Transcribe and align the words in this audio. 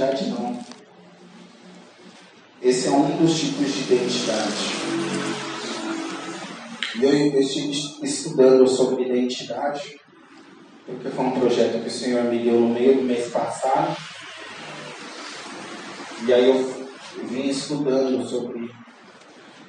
identidade 0.00 0.30
não. 0.30 0.58
Esse 2.62 2.88
é 2.88 2.90
um 2.90 3.16
dos 3.16 3.38
tipos 3.38 3.72
de 3.72 3.80
identidade. 3.82 4.80
E 6.96 7.04
eu, 7.04 7.40
estive 7.40 7.70
estudando 8.02 8.66
sobre 8.66 9.04
identidade, 9.04 9.98
porque 10.86 11.08
foi 11.08 11.24
um 11.24 11.30
projeto 11.32 11.82
que 11.82 11.88
o 11.88 11.90
Senhor 11.90 12.24
me 12.24 12.38
deu 12.38 12.60
no 12.60 12.68
meio 12.68 12.96
do 12.96 13.02
mês 13.02 13.30
passado. 13.30 13.96
E 16.26 16.32
aí 16.32 16.48
eu 16.48 16.86
vim 17.24 17.48
estudando 17.48 18.26
sobre 18.28 18.70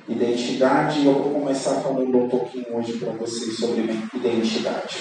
identidade 0.09 0.99
e 0.99 1.05
eu 1.05 1.13
vou 1.13 1.41
começar 1.41 1.75
falando 1.75 2.17
um 2.17 2.27
pouquinho 2.27 2.75
hoje 2.75 2.97
para 2.97 3.13
vocês 3.13 3.55
sobre 3.57 3.83
identidade. 4.13 4.97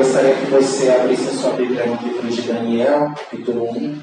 Gostaria 0.00 0.34
que 0.34 0.46
você 0.46 0.88
abrisse 0.88 1.28
a 1.28 1.32
sua 1.32 1.52
Bíblia 1.52 1.84
no 1.84 1.94
livro 1.96 2.26
de 2.26 2.40
Daniel, 2.40 3.12
capítulo 3.14 3.70
1. 3.70 4.00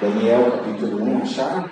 Daniel 0.00 0.50
capítulo 0.50 1.04
1, 1.04 1.22
acharam? 1.22 1.70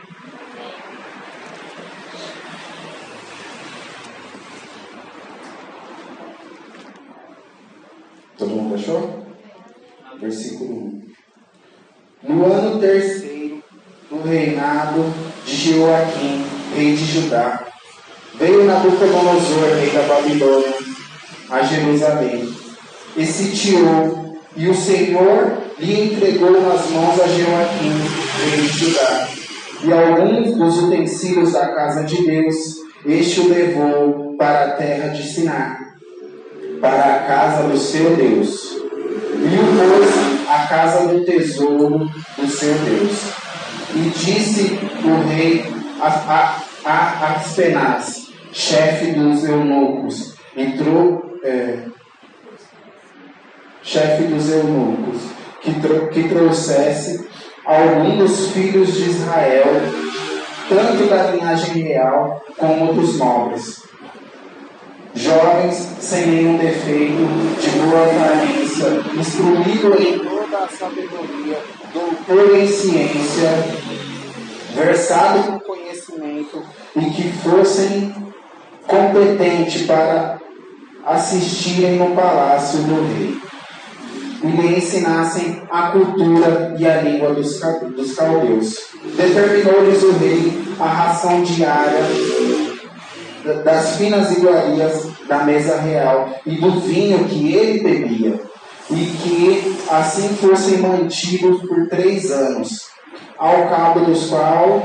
Todo 8.39 8.51
mundo 8.51 8.75
achou? 8.75 9.27
Versículo 10.21 10.75
1. 12.23 12.35
No 12.35 12.45
ano 12.53 12.79
terceiro 12.79 13.63
do 14.11 14.23
reinado 14.23 15.05
de 15.45 15.73
Joaquim, 15.73 16.45
rei 16.75 16.95
de 16.95 17.05
Judá, 17.05 17.67
veio 18.35 18.65
Nabucodonosor, 18.87 19.69
rei 19.81 19.91
da 19.91 20.03
Babilônia, 20.03 20.75
a 21.51 21.63
Jerusalém, 21.63 22.49
e 23.17 23.27
sitiou, 23.27 24.39
e 24.57 24.69
o 24.69 24.75
Senhor 24.75 25.59
lhe 25.79 26.13
entregou 26.13 26.53
nas 26.53 26.89
mãos 26.91 27.21
a 27.21 27.27
Joaquim, 27.27 27.93
rei 28.51 28.61
de 28.61 28.69
Judá, 28.69 29.29
e 29.83 29.93
alguns 29.93 30.57
dos 30.57 30.85
utensílios 30.85 31.53
da 31.53 31.69
casa 31.75 32.05
de 32.05 32.25
Deus, 32.25 32.55
este 33.05 33.41
o 33.41 33.49
levou 33.49 34.37
para 34.37 34.67
a 34.67 34.71
terra 34.73 35.09
de 35.09 35.23
Siná 35.23 35.79
para 36.81 37.17
a 37.17 37.19
casa 37.21 37.65
do 37.65 37.79
seu 37.79 38.15
Deus. 38.17 38.73
E 38.73 39.57
o 39.57 39.67
pôs 39.77 40.49
a 40.49 40.67
casa 40.67 41.09
do 41.09 41.25
tesouro 41.25 42.11
do 42.37 42.49
seu 42.49 42.75
Deus. 42.75 43.33
E 43.95 44.11
disse 44.11 44.79
o 45.05 45.29
rei 45.29 45.65
a, 46.01 46.09
a, 46.09 46.63
a 46.85 47.37
Aspenaz, 47.37 48.26
chefe 48.57 49.13
dos 49.13 49.45
eunucos, 49.45 50.35
entrou, 50.57 51.39
é, 51.45 51.81
chefe 53.83 54.25
dos 54.25 54.51
eunucos, 54.51 55.21
que, 55.61 55.79
tro, 55.79 56.09
que 56.09 56.27
trouxesse 56.27 57.29
algum 57.67 58.17
dos 58.17 58.53
filhos 58.53 58.95
de 58.95 59.11
Israel, 59.11 59.67
tanto 60.71 61.07
da 61.07 61.33
linhagem 61.33 61.83
real 61.83 62.43
como 62.57 62.95
dos 62.95 63.19
nobres. 63.19 63.83
Jovens 65.15 65.75
sem 66.01 66.27
nenhum 66.27 66.57
defeito, 66.57 67.29
de 67.61 67.71
boa 67.79 68.05
aparência, 68.05 68.87
instruído 69.19 70.03
em 70.03 70.19
toda 70.19 70.65
a 70.65 70.69
sabedoria, 70.69 71.59
doutor 71.93 72.57
em 72.57 72.67
ciência, 72.67 73.51
versado 74.75 75.53
no 75.53 75.61
conhecimento 75.61 76.63
e 76.97 77.05
que 77.11 77.33
fossem 77.39 78.26
competentes 78.87 79.83
para 79.83 80.39
assistirem 81.05 81.97
no 81.97 82.15
palácio 82.15 82.81
do 82.81 83.07
rei 83.07 83.37
e 84.43 84.47
lhe 84.49 84.77
ensinassem 84.77 85.63
a 85.71 85.91
cultura 85.91 86.75
e 86.79 86.87
a 86.87 87.01
língua 87.01 87.35
dos, 87.35 87.61
dos 87.97 88.15
caldeus. 88.15 88.77
Determinou-lhes 89.17 90.03
o 90.03 90.13
rei 90.13 90.67
a 90.79 90.87
ração 90.87 91.43
diária 91.43 92.01
das 93.65 93.97
finas 93.97 94.37
iguarias 94.37 95.09
da 95.29 95.45
mesa 95.45 95.81
real 95.81 96.29
e 96.45 96.57
do 96.57 96.81
vinho 96.81 97.25
que 97.25 97.55
ele 97.55 97.83
bebia, 97.83 98.41
e 98.91 98.95
que 98.95 99.77
assim 99.89 100.29
fossem 100.37 100.79
mantidos 100.79 101.61
por 101.63 101.89
três 101.89 102.31
anos, 102.31 102.89
ao 103.39 103.69
cabo 103.69 104.01
dos 104.01 104.29
quais 104.29 104.85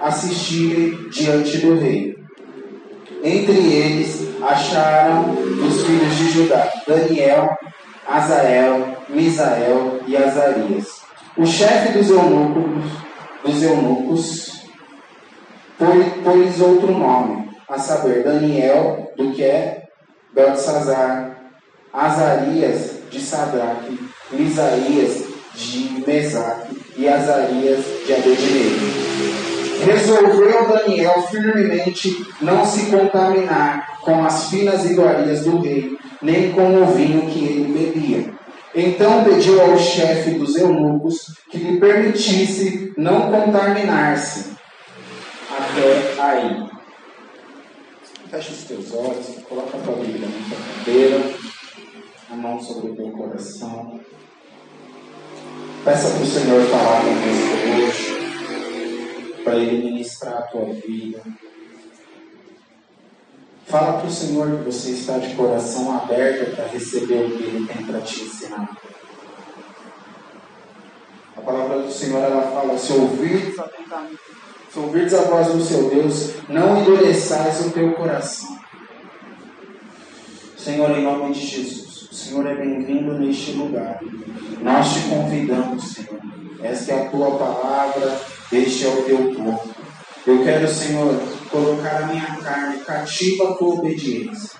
assistirem 0.00 1.08
diante 1.10 1.58
do 1.58 1.78
rei. 1.78 2.19
Entre 3.22 3.52
eles 3.52 4.28
acharam 4.42 5.32
os 5.32 5.84
filhos 5.84 6.16
de 6.16 6.30
Judá, 6.30 6.72
Daniel, 6.86 7.56
Azael, 8.08 8.96
Misael 9.08 10.00
e 10.06 10.16
Azarias. 10.16 11.02
O 11.36 11.46
chefe 11.46 11.92
dos 11.92 12.10
eunucos, 12.10 12.90
dos 13.44 13.62
eunucos 13.62 14.50
pôs 16.24 16.60
outro 16.60 16.92
nome, 16.92 17.50
a 17.68 17.78
saber, 17.78 18.24
Daniel, 18.24 19.12
do 19.16 19.32
que 19.32 19.44
é 19.44 19.84
Belsazar, 20.34 21.36
Azarias, 21.92 23.00
de 23.10 23.20
Sadraque, 23.20 23.98
Misaías, 24.32 25.24
de 25.54 26.04
Mesaque 26.06 26.80
e 26.96 27.08
Azarias, 27.08 27.84
de 28.06 28.12
Abednego. 28.12 29.49
Resolveu 29.84 30.68
Daniel 30.68 31.22
firmemente 31.22 32.26
não 32.40 32.64
se 32.64 32.86
contaminar 32.86 34.00
com 34.02 34.24
as 34.24 34.50
finas 34.50 34.84
iguarias 34.84 35.44
do 35.44 35.60
rei, 35.60 35.96
nem 36.22 36.52
com 36.52 36.82
o 36.82 36.86
vinho 36.86 37.30
que 37.30 37.44
ele 37.44 37.72
bebia. 37.72 38.32
Então 38.74 39.24
pediu 39.24 39.60
ao 39.60 39.76
chefe 39.78 40.32
dos 40.32 40.56
eunucos 40.56 41.34
que 41.50 41.58
lhe 41.58 41.80
permitisse 41.80 42.92
não 42.96 43.30
contaminar-se 43.30 44.50
até 45.50 46.22
aí. 46.22 46.70
Feche 48.30 48.52
os 48.52 48.64
teus 48.64 48.94
olhos, 48.94 49.26
coloca 49.48 49.76
a 49.76 49.80
tua 49.80 49.96
Bíblia 49.96 50.28
na 50.28 50.48
tua 50.48 50.84
cadeira, 50.84 51.20
a 52.30 52.36
mão 52.36 52.60
sobre 52.60 52.92
o 52.92 52.94
teu 52.94 53.10
coração. 53.10 54.00
Peça 55.84 56.10
para 56.10 56.22
o 56.22 56.26
Senhor 56.26 56.62
falar 56.66 57.00
conosco 57.00 57.56
hoje, 57.74 58.09
para 59.50 59.58
Ele 59.58 59.90
ministrar 59.90 60.38
a 60.38 60.42
tua 60.42 60.66
vida. 60.66 61.20
Fala 63.66 63.98
para 63.98 64.06
o 64.06 64.10
Senhor 64.10 64.58
que 64.58 64.64
você 64.70 64.90
está 64.90 65.18
de 65.18 65.34
coração 65.34 65.96
aberto 65.96 66.54
para 66.54 66.66
receber 66.66 67.24
o 67.24 67.36
que 67.36 67.42
Ele 67.42 67.66
tem 67.66 67.84
para 67.84 68.00
te 68.00 68.22
ensinar. 68.22 68.76
A 71.36 71.40
palavra 71.40 71.82
do 71.82 71.90
Senhor 71.90 72.22
ela 72.22 72.42
fala: 72.42 72.78
se 72.78 72.92
ouvires 72.92 73.56
se 74.72 74.78
ouvirdes 74.78 75.14
a 75.14 75.22
voz 75.22 75.48
do 75.48 75.60
seu 75.64 75.90
Deus, 75.90 76.34
não 76.48 76.80
endureçais 76.80 77.66
o 77.66 77.70
teu 77.72 77.92
coração. 77.94 78.56
Senhor, 80.56 80.90
em 80.90 81.02
nome 81.02 81.32
de 81.32 81.44
Jesus, 81.44 82.02
o 82.02 82.14
Senhor 82.14 82.46
é 82.46 82.54
bem-vindo 82.54 83.18
neste 83.18 83.52
lugar. 83.52 83.98
Nós 84.62 84.92
te 84.92 85.08
convidamos, 85.08 85.92
Senhor. 85.92 86.20
Esta 86.62 86.92
é 86.92 87.06
a 87.06 87.10
tua 87.10 87.36
palavra, 87.36 88.20
este 88.52 88.84
é 88.84 88.88
o 88.88 89.02
teu 89.02 89.34
povo. 89.34 89.74
Eu 90.26 90.44
quero, 90.44 90.68
Senhor, 90.68 91.14
colocar 91.50 92.02
a 92.02 92.06
minha 92.06 92.36
carne 92.42 92.78
cativa 92.80 93.50
à 93.50 93.54
tua 93.54 93.74
obediência. 93.74 94.58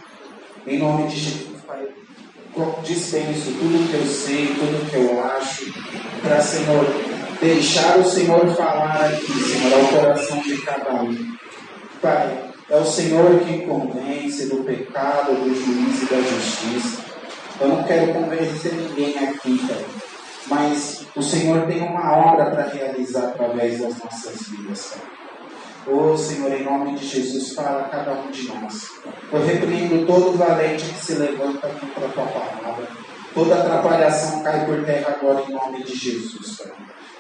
Em 0.67 0.79
nome 0.79 1.09
de 1.09 1.19
Jesus, 1.19 1.61
Pai, 1.67 1.89
dispenso 2.83 3.53
tudo 3.53 3.91
que 3.91 3.97
eu 3.97 4.07
sei, 4.07 4.47
tudo 4.49 4.91
que 4.91 4.97
eu 4.97 5.25
acho, 5.25 5.73
para, 6.23 6.41
Senhor, 6.41 6.87
deixar 7.41 7.99
o 7.99 8.05
Senhor 8.05 8.47
falar 8.55 9.07
aqui, 9.07 9.33
Senhor, 9.33 9.73
ao 9.75 9.89
coração 9.89 10.41
de 10.43 10.57
cada 10.59 11.03
um. 11.03 11.37
Pai, 12.01 12.51
é 12.69 12.77
o 12.77 12.85
Senhor 12.85 13.41
que 13.41 13.67
convence 13.67 14.47
do 14.47 14.63
pecado, 14.65 15.35
do 15.35 15.55
juízo 15.55 16.05
e 16.05 16.09
da 16.09 16.21
justiça. 16.21 17.05
Eu 17.61 17.69
não 17.69 17.83
quero 17.85 18.13
convencer 18.13 18.73
ninguém 18.73 19.19
aqui, 19.19 19.59
Pai, 19.67 19.85
mas 20.47 21.07
o 21.15 21.23
Senhor 21.23 21.67
tem 21.67 21.83
uma 21.83 22.17
obra 22.17 22.51
para 22.51 22.69
realizar 22.69 23.29
através 23.29 23.81
das 23.81 23.99
nossas 23.99 24.49
vidas, 24.49 24.95
Pai. 24.95 25.21
Oh 25.87 26.17
Senhor, 26.17 26.53
em 26.53 26.63
nome 26.63 26.95
de 26.95 27.07
Jesus, 27.07 27.55
fala 27.55 27.83
a 27.83 27.89
cada 27.89 28.13
um 28.13 28.31
de 28.31 28.49
nós. 28.49 28.91
Eu 29.33 29.45
repreendo 29.45 30.07
todo 30.07 30.37
valente 30.37 30.85
que 30.85 31.05
se 31.05 31.15
levanta 31.15 31.69
contra 31.69 32.07
a 32.07 32.11
tua 32.11 32.27
palavra. 32.27 32.87
Toda 33.33 33.55
atrapalhação 33.55 34.43
cai 34.43 34.67
por 34.67 34.85
terra 34.85 35.17
agora 35.21 35.45
em 35.49 35.53
nome 35.53 35.83
de 35.83 35.97
Jesus, 35.97 36.59
Pai. 36.59 36.73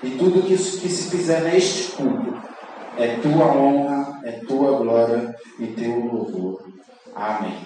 E 0.02 0.10
tudo 0.10 0.42
que, 0.42 0.56
que 0.56 0.88
se 0.88 1.10
fizer 1.10 1.40
neste 1.42 1.92
culto 1.92 2.40
é 2.96 3.16
tua 3.16 3.46
honra, 3.46 4.20
é 4.24 4.32
tua 4.32 4.78
glória 4.78 5.34
e 5.58 5.66
teu 5.68 5.98
louvor. 5.98 6.64
Amém. 7.14 7.58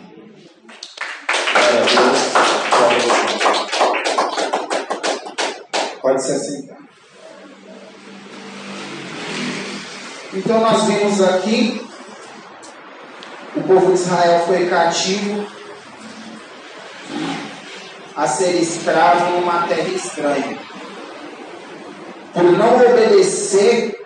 Glória 1.52 1.80
a 1.80 1.84
Deus. 1.84 2.32
Glória 2.70 2.98
a 2.98 3.52
Deus. 3.52 3.63
Pode 6.04 6.22
se 6.22 6.32
assentar. 6.32 6.76
Então 10.34 10.60
nós 10.60 10.84
vimos 10.84 11.22
aqui 11.22 11.80
o 13.56 13.62
povo 13.62 13.86
de 13.86 13.94
Israel 13.94 14.44
foi 14.46 14.68
cativo 14.68 15.46
a 18.14 18.28
ser 18.28 18.50
escravo 18.60 19.40
numa 19.40 19.66
terra 19.66 19.88
estranha. 19.88 20.58
Por 22.34 22.44
não 22.52 22.74
obedecer 22.74 23.98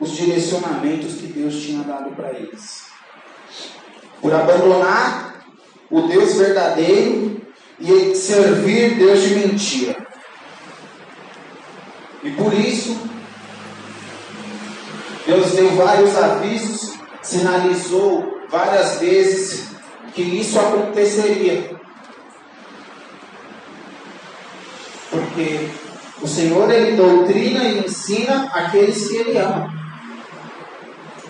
os 0.00 0.12
direcionamentos 0.12 1.16
que 1.16 1.26
Deus 1.26 1.56
tinha 1.56 1.84
dado 1.84 2.16
para 2.16 2.30
eles. 2.30 2.86
Por 4.22 4.32
abandonar 4.32 5.44
o 5.90 6.00
Deus 6.00 6.34
verdadeiro 6.36 7.41
e 7.82 8.14
servir 8.14 8.94
Deus 8.94 9.20
de 9.22 9.34
mentira. 9.34 10.06
E 12.22 12.30
por 12.30 12.54
isso, 12.54 12.96
Deus 15.26 15.50
deu 15.52 15.70
vários 15.70 16.16
avisos, 16.16 16.94
sinalizou 17.20 18.40
várias 18.48 19.00
vezes 19.00 19.68
que 20.14 20.22
isso 20.22 20.58
aconteceria. 20.60 21.76
Porque 25.10 25.68
o 26.22 26.28
Senhor 26.28 26.70
ele 26.70 26.96
doutrina 26.96 27.64
e 27.64 27.84
ensina 27.84 28.48
aqueles 28.54 29.08
que 29.08 29.16
ele 29.16 29.38
ama. 29.38 29.72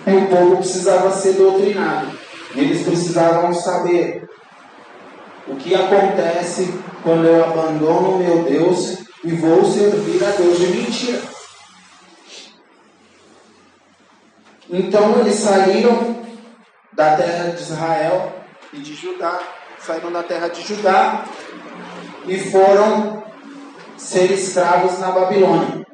E 0.05 0.11
o 0.11 0.27
povo 0.27 0.57
precisava 0.57 1.11
ser 1.11 1.33
doutrinado. 1.33 2.11
Eles 2.55 2.83
precisavam 2.83 3.53
saber 3.53 4.22
o 5.47 5.55
que 5.55 5.75
acontece 5.75 6.73
quando 7.01 7.25
eu 7.25 7.43
abandono 7.43 8.17
meu 8.17 8.43
Deus 8.43 8.99
e 9.23 9.31
vou 9.33 9.65
servir 9.65 10.23
a 10.23 10.31
Deus 10.31 10.57
de 10.57 10.67
mentira. 10.67 11.21
Então 14.69 15.19
eles 15.19 15.35
saíram 15.35 16.23
da 16.93 17.15
terra 17.15 17.51
de 17.51 17.61
Israel 17.61 18.33
e 18.71 18.77
de 18.77 18.93
Judá, 18.95 19.39
saíram 19.79 20.11
da 20.11 20.23
terra 20.23 20.47
de 20.47 20.61
Judá 20.61 21.25
e 22.25 22.37
foram 22.39 23.23
ser 23.97 24.31
escravos 24.31 24.99
na 24.99 25.11
Babilônia. 25.11 25.85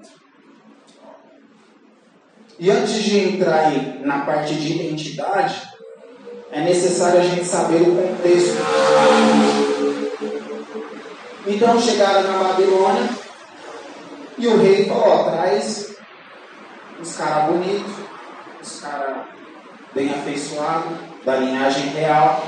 E 2.58 2.70
antes 2.70 3.04
de 3.04 3.20
entrar 3.20 3.72
na 4.02 4.26
parte 4.26 4.54
de 4.54 4.74
identidade, 4.74 5.62
é 6.52 6.62
necessário 6.62 7.20
a 7.20 7.24
gente 7.24 7.46
saber 7.46 7.82
o 7.82 7.96
contexto. 7.96 8.58
Então 11.46 11.80
chegaram 11.80 12.24
na 12.24 12.44
Babilônia 12.44 13.10
e 14.38 14.48
o 14.48 14.58
rei 14.58 14.86
falou: 14.86 15.32
traz 15.32 15.96
uns 17.00 17.16
caras 17.16 17.52
bonitos, 17.52 17.94
uns 18.62 18.80
caras 18.82 19.18
bem 19.94 20.10
afeiçoados, 20.10 20.98
da 21.26 21.36
linhagem 21.38 21.90
real, 21.90 22.44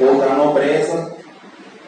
ou 0.00 0.18
da 0.18 0.30
nobreza, 0.30 1.16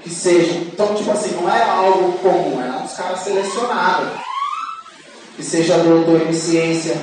que 0.02 0.10
sejam. 0.10 0.62
Então, 0.62 0.94
tipo 0.94 1.10
assim, 1.10 1.34
não 1.40 1.52
é 1.52 1.62
algo 1.62 2.12
comum, 2.18 2.60
é 2.62 2.82
uns 2.82 2.92
caras 2.94 3.20
selecionados. 3.20 4.20
Que 5.36 5.42
seja 5.42 5.78
doutor 5.78 6.28
em 6.28 6.32
ciência, 6.32 6.96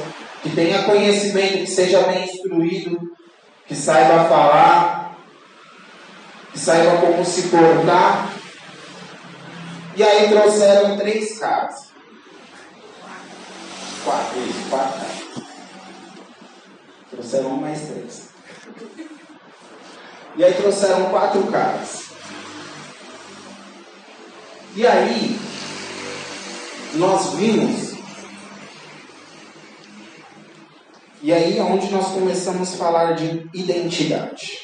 que 0.43 0.49
tenha 0.51 0.83
conhecimento, 0.83 1.59
que 1.59 1.67
seja 1.67 2.01
bem 2.01 2.23
instruído, 2.23 3.16
que 3.67 3.75
saiba 3.75 4.29
falar, 4.29 5.17
que 6.51 6.59
saiba 6.59 7.01
como 7.01 7.23
se 7.25 7.43
portar. 7.49 8.33
E 9.95 10.03
aí 10.03 10.29
trouxeram 10.29 10.97
três 10.97 11.37
caras. 11.37 11.87
Quatro, 14.03 14.39
isso, 14.39 14.69
quatro 14.69 14.99
caras. 14.99 15.47
Trouxeram 17.09 17.49
um 17.49 17.57
mais 17.57 17.81
três. 17.81 18.29
E 20.35 20.43
aí 20.43 20.53
trouxeram 20.53 21.09
quatro 21.09 21.43
caras. 21.47 22.05
E 24.75 24.85
aí, 24.85 25.39
nós 26.93 27.33
vimos. 27.33 27.96
E 31.21 31.33
aí 31.33 31.57
é 31.57 31.63
onde 31.63 31.91
nós 31.91 32.07
começamos 32.09 32.73
a 32.73 32.77
falar 32.77 33.13
de 33.13 33.49
identidade. 33.53 34.59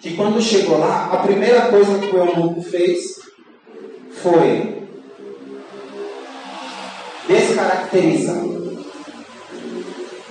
Que 0.00 0.14
quando 0.16 0.40
chegou 0.42 0.78
lá, 0.78 1.06
a 1.12 1.16
primeira 1.18 1.62
coisa 1.68 1.98
que 1.98 2.14
o 2.14 2.18
eunuco 2.18 2.62
fez 2.62 3.20
foi 4.22 4.86
descaracterizar. 7.26 8.44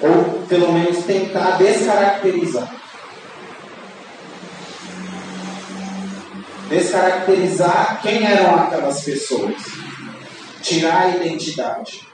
Ou 0.02 0.48
pelo 0.48 0.74
menos 0.74 1.04
tentar 1.06 1.58
descaracterizar. 1.58 2.84
descaracterizar 6.74 8.02
quem 8.02 8.26
eram 8.26 8.56
aquelas 8.56 9.04
pessoas, 9.04 9.62
tirar 10.62 11.02
a 11.02 11.10
identidade, 11.10 12.08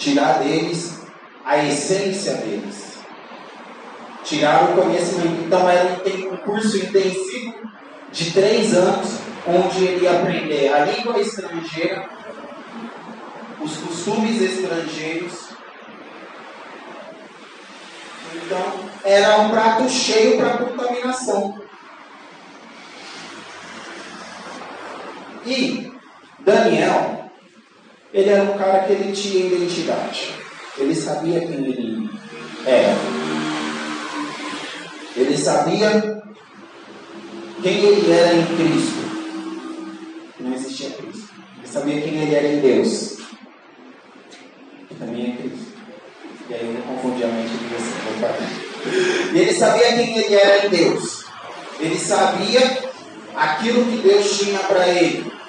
tirar 0.00 0.40
deles 0.40 0.98
a 1.44 1.58
essência 1.58 2.34
deles, 2.34 2.98
tirar 4.24 4.70
o 4.70 4.82
conhecimento. 4.82 5.44
Então 5.44 5.68
era 5.68 6.00
um 6.32 6.36
curso 6.38 6.76
intensivo 6.76 7.54
de 8.10 8.32
três 8.32 8.74
anos, 8.74 9.18
onde 9.46 9.84
ele 9.84 10.04
ia 10.04 10.20
aprender 10.20 10.72
a 10.72 10.84
língua 10.84 11.20
estrangeira, 11.20 12.08
os 13.60 13.76
costumes 13.76 14.40
estrangeiros 14.40 15.50
então, 18.50 18.90
era 19.04 19.38
um 19.40 19.50
prato 19.50 19.88
cheio 19.88 20.36
para 20.38 20.58
contaminação. 20.58 21.60
E 25.46 25.92
Daniel, 26.40 27.19
ele 28.12 28.30
era 28.30 28.42
um 28.42 28.58
cara 28.58 28.80
que 28.80 28.92
ele 28.92 29.12
tinha 29.12 29.46
identidade. 29.46 30.34
Ele 30.76 30.94
sabia 30.94 31.40
quem 31.40 31.64
ele 31.64 32.10
era. 32.66 32.96
Ele 35.16 35.36
sabia 35.36 36.22
quem 37.62 37.72
ele 37.72 38.12
era 38.12 38.34
em 38.34 38.46
Cristo. 38.46 39.00
Não 40.40 40.54
existia 40.54 40.90
Cristo. 40.90 41.28
Ele 41.58 41.68
sabia 41.68 42.00
quem 42.00 42.20
ele 42.20 42.34
era 42.34 42.48
em 42.48 42.60
Deus. 42.60 43.18
Que 44.88 44.94
também 44.96 45.32
é 45.32 45.36
Cristo. 45.36 45.70
E 46.48 46.54
aí 46.54 46.66
eu 46.66 46.72
não 46.74 46.96
confundi 46.96 47.22
a 47.22 47.28
mente 47.28 47.50
de 47.50 47.64
você. 47.66 48.00
E 49.32 49.38
ele 49.38 49.52
sabia 49.52 49.92
quem 49.94 50.18
ele 50.18 50.34
era 50.34 50.66
em 50.66 50.70
Deus. 50.70 51.24
Ele 51.78 51.98
sabia 51.98 52.78
aquilo 53.36 53.84
que 53.84 54.08
Deus 54.08 54.38
tinha 54.38 54.58
para 54.60 54.88
ele. 54.88 55.39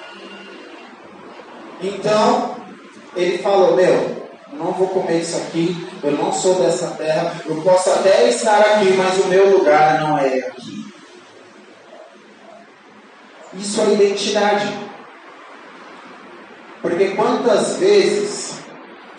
Então, 1.82 2.56
ele 3.16 3.38
falou: 3.38 3.74
Meu, 3.74 3.92
eu 3.92 4.28
não 4.52 4.72
vou 4.72 4.88
comer 4.88 5.20
isso 5.20 5.36
aqui, 5.36 5.88
eu 6.02 6.12
não 6.12 6.32
sou 6.32 6.54
dessa 6.62 6.88
terra, 6.92 7.42
eu 7.44 7.60
posso 7.62 7.90
até 7.90 8.28
estar 8.28 8.60
aqui, 8.60 8.92
mas 8.92 9.18
o 9.18 9.28
meu 9.28 9.58
lugar 9.58 10.00
não 10.00 10.18
é 10.18 10.38
aqui. 10.38 10.86
Isso 13.54 13.80
é 13.80 13.92
identidade. 13.92 14.72
Porque 16.80 17.10
quantas 17.10 17.76
vezes 17.76 18.62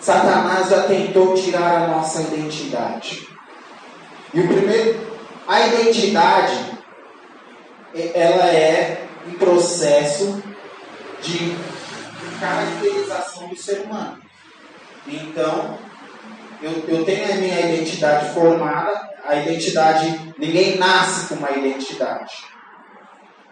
Satanás 0.00 0.68
já 0.68 0.82
tentou 0.82 1.34
tirar 1.34 1.82
a 1.82 1.86
nossa 1.88 2.20
identidade. 2.20 3.26
E 4.34 4.40
o 4.40 4.48
primeiro, 4.48 5.00
a 5.48 5.66
identidade, 5.66 6.78
ela 8.14 8.46
é 8.48 9.06
um 9.26 9.32
processo 9.34 10.42
de 11.22 11.56
caracterização 12.38 13.48
do 13.48 13.56
ser 13.56 13.80
humano. 13.80 14.18
Então, 15.06 15.78
eu, 16.62 16.72
eu 16.88 17.04
tenho 17.04 17.32
a 17.32 17.36
minha 17.36 17.60
identidade 17.60 18.32
formada, 18.32 19.10
a 19.24 19.36
identidade, 19.36 20.34
ninguém 20.38 20.78
nasce 20.78 21.28
com 21.28 21.34
uma 21.34 21.50
identidade. 21.50 22.44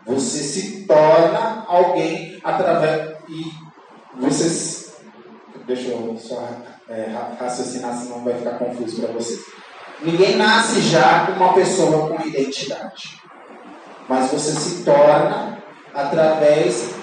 Você 0.06 0.42
se 0.42 0.84
torna 0.84 1.64
alguém 1.68 2.40
através 2.42 3.16
e 3.28 3.52
você 4.18 4.82
deixa 5.66 5.88
eu 5.88 6.16
só 6.18 6.48
é, 6.88 7.14
raciocinar, 7.38 7.94
senão 7.94 8.24
vai 8.24 8.34
ficar 8.34 8.58
confuso 8.58 9.00
para 9.00 9.12
vocês. 9.12 9.40
Ninguém 10.02 10.36
nasce 10.36 10.80
já 10.82 11.26
com 11.26 11.32
uma 11.32 11.52
pessoa 11.54 12.08
com 12.08 12.26
identidade. 12.26 13.20
Mas 14.08 14.30
você 14.30 14.52
se 14.52 14.84
torna 14.84 15.62
através 15.94 16.94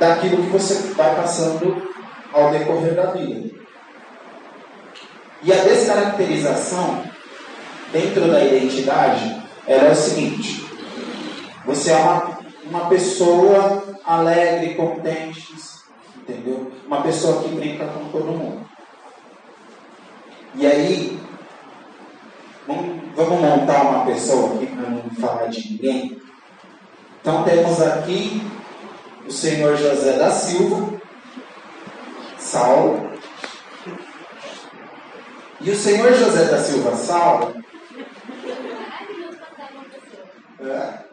daquilo 0.00 0.42
que 0.44 0.50
você 0.50 0.94
vai 0.94 1.14
passando 1.14 1.86
ao 2.32 2.50
decorrer 2.50 2.94
da 2.94 3.10
vida. 3.10 3.50
E 5.42 5.52
a 5.52 5.56
descaracterização 5.56 7.04
dentro 7.92 8.28
da 8.30 8.42
identidade, 8.42 9.42
ela 9.66 9.88
é 9.88 9.92
o 9.92 9.96
seguinte: 9.96 10.66
você 11.66 11.92
é 11.92 11.96
uma, 11.96 12.38
uma 12.68 12.88
pessoa 12.88 13.84
alegre, 14.04 14.74
contente, 14.74 15.54
entendeu? 16.16 16.72
Uma 16.86 17.02
pessoa 17.02 17.42
que 17.42 17.50
brinca 17.50 17.86
com 17.86 18.08
todo 18.08 18.32
mundo. 18.32 18.68
E 20.54 20.66
aí, 20.66 21.18
vamos, 22.66 23.02
vamos 23.14 23.40
montar 23.40 23.82
uma 23.82 24.06
pessoa 24.06 24.54
aqui 24.54 24.66
para 24.66 24.88
não 24.88 25.10
falar 25.10 25.46
de 25.46 25.72
ninguém. 25.72 26.20
Então 27.20 27.44
temos 27.44 27.80
aqui 27.82 28.42
o 29.26 29.30
senhor 29.30 29.76
José 29.76 30.12
da 30.14 30.30
Silva, 30.30 31.00
Saulo. 32.38 33.10
E 35.60 35.70
o 35.70 35.76
senhor 35.76 36.12
José 36.14 36.44
da 36.44 36.58
Silva 36.58 36.96
Saulo. 36.96 37.54
É. 40.60 41.10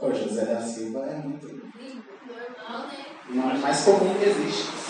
O 0.00 0.12
José 0.12 0.44
da 0.44 0.60
Silva 0.60 1.00
é 1.06 1.16
muito. 1.16 1.46
Normal, 2.64 2.86
né? 2.88 3.54
É 3.56 3.58
mais 3.58 3.82
comum 3.84 4.14
que 4.14 4.28
existe. 4.28 4.84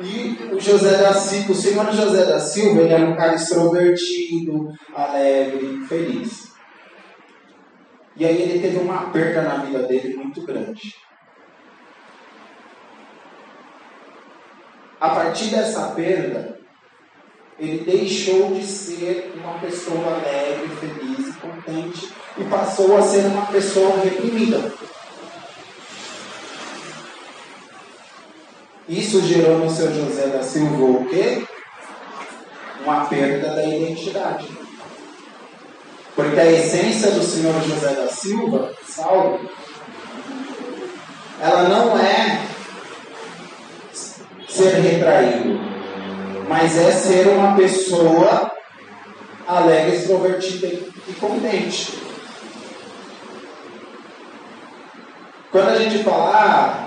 E 0.00 0.54
o 0.54 0.60
José 0.60 0.96
da 0.98 1.12
Silva, 1.12 1.52
o 1.52 1.54
senhor 1.54 1.92
José 1.92 2.24
da 2.24 2.40
Silva, 2.40 2.80
ele 2.80 2.92
era 2.92 3.04
um 3.04 3.16
cara 3.16 3.34
extrovertido, 3.34 4.72
alegre, 4.94 5.84
feliz. 5.86 6.43
E 8.16 8.24
aí 8.24 8.42
ele 8.42 8.60
teve 8.60 8.78
uma 8.78 9.10
perda 9.10 9.42
na 9.42 9.56
vida 9.64 9.82
dele 9.82 10.16
muito 10.16 10.42
grande. 10.42 10.94
A 15.00 15.10
partir 15.10 15.46
dessa 15.46 15.88
perda, 15.88 16.58
ele 17.58 17.84
deixou 17.84 18.54
de 18.54 18.64
ser 18.64 19.32
uma 19.36 19.58
pessoa 19.58 20.14
alegre, 20.14 20.68
feliz 20.76 21.28
e 21.28 21.32
contente 21.38 22.12
e 22.38 22.44
passou 22.44 22.96
a 22.96 23.02
ser 23.02 23.26
uma 23.26 23.46
pessoa 23.46 24.00
reprimida. 24.00 24.72
Isso 28.88 29.22
gerou 29.22 29.58
no 29.58 29.70
seu 29.70 29.92
José 29.92 30.26
da 30.28 30.42
Silva 30.42 30.84
o 30.84 31.06
quê? 31.06 31.46
Uma 32.82 33.06
perda 33.06 33.54
da 33.54 33.64
identidade. 33.64 34.63
Porque 36.14 36.38
a 36.38 36.50
essência 36.50 37.10
do 37.10 37.22
senhor 37.22 37.60
José 37.62 37.94
da 37.94 38.08
Silva, 38.08 38.72
Saulo, 38.86 39.40
ela 41.40 41.68
não 41.68 41.98
é 41.98 42.46
ser 44.48 44.76
retraído, 44.76 45.58
mas 46.48 46.78
é 46.78 46.92
ser 46.92 47.28
uma 47.28 47.56
pessoa 47.56 48.52
alegre, 49.46 49.96
extrovertida 49.96 50.68
e 50.68 51.12
contente. 51.20 51.98
Quando 55.50 55.68
a 55.68 55.78
gente 55.78 56.02
fala, 56.02 56.32
ah, 56.32 56.84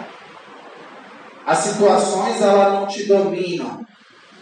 as 1.45 1.59
situações 1.59 2.41
ela 2.41 2.71
não 2.71 2.87
te 2.87 3.03
dominam. 3.03 3.86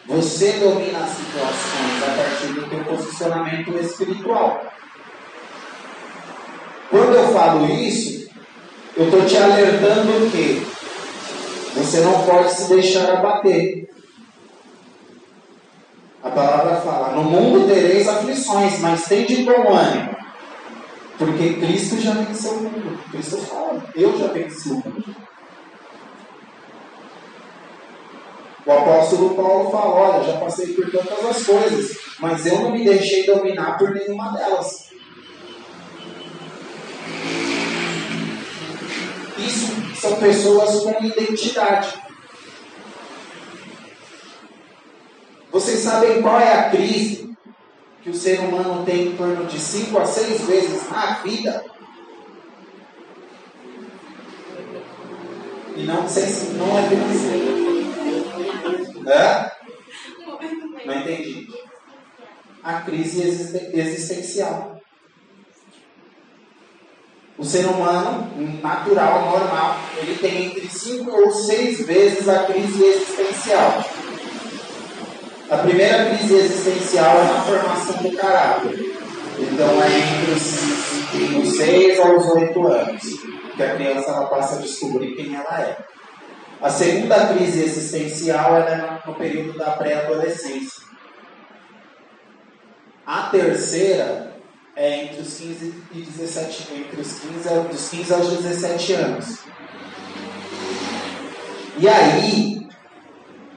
Você 0.07 0.53
domina 0.53 0.99
as 0.99 1.09
situações 1.09 2.03
a 2.03 2.15
partir 2.15 2.53
do 2.53 2.69
teu 2.69 2.83
posicionamento 2.83 3.75
espiritual. 3.77 4.63
Quando 6.91 7.15
eu 7.15 7.27
falo 7.33 7.65
isso, 7.65 8.29
eu 8.95 9.05
estou 9.05 9.25
te 9.25 9.35
alertando 9.35 10.31
que 10.31 10.65
você 11.75 12.01
não 12.01 12.23
pode 12.23 12.53
se 12.53 12.69
deixar 12.69 13.15
abater. 13.15 13.89
A 16.23 16.29
palavra 16.29 16.75
fala: 16.77 17.15
No 17.15 17.23
mundo 17.23 17.67
tereis 17.67 18.07
aflições, 18.07 18.79
mas 18.79 19.05
tem 19.05 19.25
de 19.25 19.43
bom 19.43 19.73
ânimo. 19.73 20.15
Porque 21.17 21.53
Cristo 21.55 21.99
já 21.99 22.11
venceu 22.11 22.51
o 22.51 22.63
mundo. 22.63 22.99
Cristo 23.11 23.37
fala: 23.37 23.83
Eu 23.95 24.17
já 24.17 24.27
venci 24.27 24.69
o 24.69 24.75
mundo. 24.75 25.24
O 28.65 28.71
apóstolo 28.71 29.35
Paulo 29.35 29.69
fala: 29.69 29.93
Olha, 29.93 30.23
já 30.23 30.39
passei 30.39 30.73
por 30.73 30.89
tantas 30.89 31.23
as 31.23 31.43
coisas, 31.45 31.97
mas 32.19 32.45
eu 32.47 32.59
não 32.61 32.71
me 32.71 32.83
deixei 32.83 33.25
dominar 33.25 33.77
por 33.77 33.91
nenhuma 33.91 34.31
delas. 34.31 34.85
Isso 39.37 40.01
são 40.01 40.15
pessoas 40.15 40.81
com 40.81 41.05
identidade. 41.05 41.93
Vocês 45.51 45.79
sabem 45.79 46.21
qual 46.21 46.39
é 46.39 46.53
a 46.53 46.69
crise 46.69 47.33
que 48.01 48.09
o 48.09 48.15
ser 48.15 48.39
humano 48.39 48.83
tem 48.83 49.07
em 49.07 49.15
torno 49.15 49.45
de 49.45 49.59
5 49.59 49.97
a 49.97 50.05
6 50.05 50.41
vezes 50.41 50.89
na 50.89 51.19
vida? 51.19 51.63
E 55.77 55.83
não, 55.83 56.01
não 56.01 56.79
é 56.79 56.89
financeira. 56.89 57.84
Hã? 59.05 59.51
Não 60.85 60.95
entendi. 60.99 61.47
A 62.63 62.81
crise 62.81 63.21
existencial. 63.73 64.81
O 67.37 67.43
ser 67.43 67.65
humano, 67.65 68.31
natural, 68.61 69.29
normal, 69.29 69.77
ele 69.97 70.15
tem 70.15 70.45
entre 70.45 70.69
5 70.69 71.11
ou 71.11 71.29
6 71.31 71.85
vezes 71.85 72.29
a 72.29 72.45
crise 72.45 72.83
existencial. 72.83 73.83
A 75.49 75.57
primeira 75.57 76.05
crise 76.05 76.33
existencial 76.33 77.17
é 77.19 77.23
na 77.25 77.41
formação 77.41 78.01
do 78.01 78.17
caráter. 78.17 78.95
Então 79.37 79.83
é 79.83 79.87
entre 79.99 80.31
os 81.39 81.57
6 81.57 81.99
aos 81.99 82.25
8 82.29 82.67
anos 82.67 83.03
que 83.55 83.63
a 83.63 83.75
criança 83.75 84.11
ela 84.11 84.27
passa 84.27 84.55
a 84.55 84.61
descobrir 84.61 85.15
quem 85.15 85.35
ela 85.35 85.61
é. 85.61 85.77
A 86.65 86.69
segunda 86.71 87.27
crise 87.27 87.63
existencial 87.63 88.57
é 88.57 88.99
no 89.05 89.13
período 89.13 89.55
da 89.55 89.73
pré-adolescência. 89.73 90.81
A 93.05 93.29
terceira 93.29 94.35
é 94.75 95.03
entre 95.03 95.21
os 95.21 95.37
15 95.37 95.83
e 95.93 96.01
17, 96.01 96.73
entre 96.73 97.01
os 97.01 97.19
15, 97.19 97.69
dos 97.69 97.89
15 97.89 98.13
aos 98.15 98.29
17 98.41 98.93
anos. 98.93 99.39
E 101.77 101.87
aí 101.87 102.67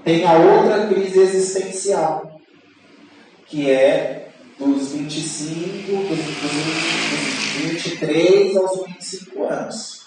tem 0.04 0.26
a 0.26 0.34
outra 0.34 0.86
crise 0.88 1.18
existencial, 1.18 2.38
que 3.46 3.70
é 3.70 4.28
dos 4.58 4.92
25, 4.92 5.92
dos, 6.14 6.18
dos 6.18 7.72
23 7.72 8.54
aos 8.54 8.84
25 8.84 9.44
anos. 9.44 9.98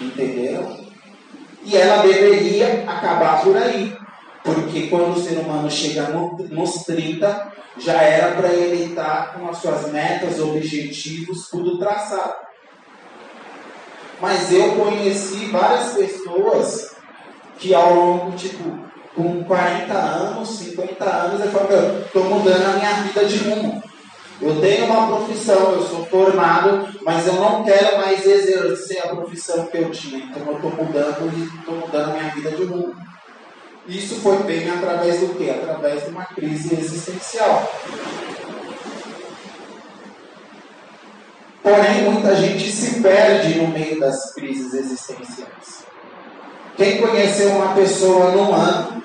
Entenderam? 0.00 0.88
E 1.62 1.76
ela 1.76 2.02
deveria 2.02 2.84
acabar 2.86 3.42
por 3.42 3.56
aí. 3.56 3.96
Porque 4.42 4.86
quando 4.86 5.16
o 5.16 5.20
ser 5.20 5.38
humano 5.38 5.70
chega 5.70 6.08
no, 6.08 6.36
nos 6.48 6.84
30, 6.84 7.52
já 7.78 8.00
era 8.00 8.36
para 8.36 8.48
ele 8.48 8.90
estar 8.90 9.34
com 9.34 9.48
as 9.48 9.58
suas 9.58 9.92
metas, 9.92 10.40
objetivos, 10.40 11.48
tudo 11.50 11.78
traçado. 11.78 12.34
Mas 14.20 14.52
eu 14.52 14.74
conheci 14.76 15.46
várias 15.46 15.92
pessoas 15.92 16.96
que 17.58 17.74
ao 17.74 17.94
longo, 17.94 18.32
tipo, 18.32 18.88
com 19.14 19.44
40 19.44 19.92
anos, 19.92 20.48
50 20.48 21.04
anos, 21.04 21.40
eu 21.44 21.50
falo, 21.50 21.68
meu, 21.68 22.00
estou 22.00 22.24
mudando 22.24 22.66
a 22.66 22.76
minha 22.76 22.92
vida 23.02 23.24
de 23.24 23.38
rumo. 23.38 23.82
Eu 24.40 24.60
tenho 24.60 24.84
uma 24.86 25.08
profissão, 25.08 25.72
eu 25.72 25.82
sou 25.82 26.06
formado, 26.06 26.88
mas 27.02 27.26
eu 27.26 27.34
não 27.34 27.64
quero 27.64 27.98
mais 27.98 28.24
exercer 28.24 29.02
a 29.04 29.08
profissão 29.08 29.66
que 29.66 29.78
eu 29.78 29.90
tinha. 29.90 30.24
Então 30.24 30.46
eu 30.46 30.56
estou 30.56 30.70
mudando 30.70 31.32
e 31.36 31.58
estou 31.58 31.74
mudando 31.74 32.10
a 32.10 32.12
minha 32.12 32.34
vida 32.34 32.50
de 32.52 32.62
rumo. 32.64 32.94
Isso 33.88 34.16
foi 34.20 34.36
bem 34.44 34.70
através 34.70 35.20
do 35.20 35.34
quê? 35.34 35.50
Através 35.50 36.04
de 36.04 36.10
uma 36.10 36.24
crise 36.26 36.74
existencial. 36.74 37.68
Porém, 41.62 42.02
muita 42.10 42.36
gente 42.36 42.70
se 42.70 43.00
perde 43.00 43.58
no 43.58 43.68
meio 43.68 43.98
das 43.98 44.32
crises 44.34 44.72
existenciais. 44.72 45.84
Quem 46.76 46.98
conheceu 46.98 47.50
uma 47.50 47.74
pessoa 47.74 48.30
num 48.30 48.54
ano 48.54 48.97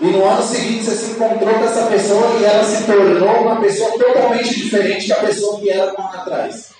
e 0.00 0.06
no 0.06 0.24
ano 0.24 0.42
seguinte 0.42 0.84
você 0.84 0.96
se 0.96 1.10
encontrou 1.12 1.54
com 1.54 1.64
essa 1.64 1.86
pessoa 1.86 2.38
e 2.38 2.44
ela 2.44 2.64
se 2.64 2.84
tornou 2.84 3.42
uma 3.42 3.60
pessoa 3.60 3.92
totalmente 3.92 4.54
diferente 4.54 5.08
da 5.08 5.16
pessoa 5.16 5.60
que 5.60 5.70
era 5.70 5.92
um 5.92 6.00
ano 6.06 6.20
atrás. 6.20 6.70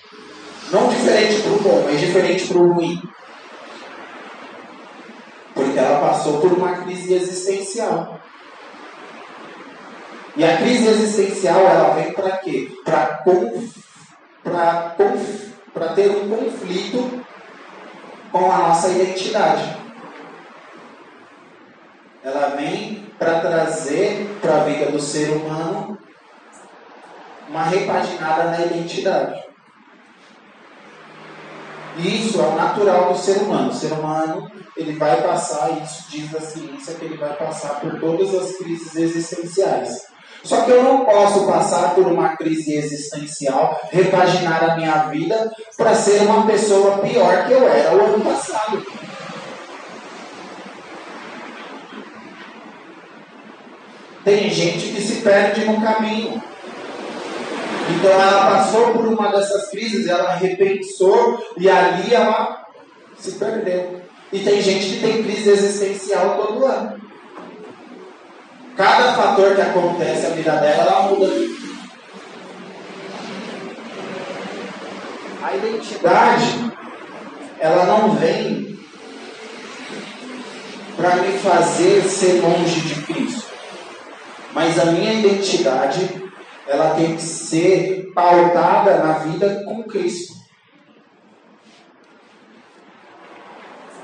Não 0.71 0.89
diferente 0.89 1.41
para 1.41 1.51
o 1.51 1.59
bom, 1.61 1.83
mas 1.85 1.99
diferente 1.99 2.47
para 2.47 2.57
o 2.57 2.73
ruim. 2.73 3.01
Porque 5.53 5.79
ela 5.79 5.99
passou 6.07 6.41
por 6.41 6.51
uma 6.53 6.73
crise 6.77 7.13
existencial. 7.13 8.19
E 10.35 10.43
a 10.43 10.57
crise 10.57 10.87
existencial 10.87 11.61
ela 11.61 11.93
vem 11.93 12.11
para 12.11 12.37
quê? 12.37 12.69
Para 12.83 13.23
ter 15.95 16.09
um 16.09 16.29
conflito 16.29 17.25
com 18.31 18.51
a 18.51 18.57
nossa 18.57 18.89
identidade. 18.89 19.77
Ela 22.21 22.47
vem 22.57 23.04
para 23.25 23.39
trazer 23.39 24.37
para 24.39 24.57
a 24.57 24.63
vida 24.65 24.91
do 24.91 24.99
ser 24.99 25.31
humano 25.31 25.97
uma 27.49 27.63
repaginada 27.63 28.51
na 28.51 28.61
identidade. 28.63 29.43
Isso 31.97 32.39
é 32.39 32.43
o 32.43 32.55
natural 32.55 33.13
do 33.13 33.17
ser 33.17 33.37
humano. 33.37 33.69
O 33.69 33.73
ser 33.73 33.93
humano 33.93 34.51
ele 34.77 34.93
vai 34.93 35.23
passar, 35.23 35.71
isso 35.81 36.05
diz 36.09 36.35
a 36.35 36.41
ciência, 36.41 36.93
que 36.95 37.05
ele 37.05 37.17
vai 37.17 37.33
passar 37.35 37.79
por 37.79 37.99
todas 37.99 38.35
as 38.35 38.57
crises 38.57 38.95
existenciais. 38.95 40.03
Só 40.43 40.61
que 40.61 40.69
eu 40.69 40.83
não 40.83 41.05
posso 41.05 41.47
passar 41.47 41.95
por 41.95 42.05
uma 42.05 42.37
crise 42.37 42.75
existencial, 42.75 43.79
repaginar 43.91 44.69
a 44.69 44.75
minha 44.75 45.07
vida 45.07 45.51
para 45.75 45.95
ser 45.95 46.21
uma 46.21 46.45
pessoa 46.45 46.99
pior 46.99 47.47
que 47.47 47.53
eu 47.53 47.67
era 47.67 47.95
o 47.95 48.05
ano 48.05 48.23
passado. 48.23 48.85
Tem 54.25 54.49
gente 54.49 54.89
que 54.89 55.01
se 55.01 55.21
perde 55.21 55.65
no 55.65 55.79
caminho. 55.79 56.41
Então 57.91 58.11
ela 58.11 58.49
passou 58.49 58.91
por 58.93 59.05
uma 59.05 59.29
dessas 59.29 59.69
crises, 59.69 60.07
ela 60.07 60.33
repensou 60.33 61.39
e 61.55 61.69
ali 61.69 62.11
ela 62.11 62.65
se 63.15 63.33
perdeu. 63.33 64.01
E 64.33 64.39
tem 64.39 64.59
gente 64.63 64.95
que 64.95 64.99
tem 64.99 65.23
crise 65.23 65.51
existencial 65.51 66.37
todo 66.37 66.65
ano. 66.65 66.99
Cada 68.75 69.13
fator 69.13 69.55
que 69.55 69.61
acontece 69.61 70.27
na 70.27 70.35
vida 70.35 70.51
dela, 70.53 70.83
ela 70.83 71.01
muda. 71.03 71.31
A 75.43 75.55
identidade, 75.55 76.73
ela 77.59 77.85
não 77.85 78.15
vem 78.15 78.79
para 80.97 81.15
me 81.17 81.37
fazer 81.37 82.01
ser 82.09 82.41
longe 82.41 82.81
de 82.81 83.01
Cristo. 83.03 83.44
Mas 84.55 84.79
a 84.79 84.85
minha 84.85 85.13
identidade, 85.15 86.31
ela 86.65 86.95
tem 86.95 87.17
que 87.17 87.21
ser 87.21 88.09
pautada 88.15 88.99
na 88.99 89.13
vida 89.19 89.65
com 89.65 89.83
Cristo. 89.83 90.33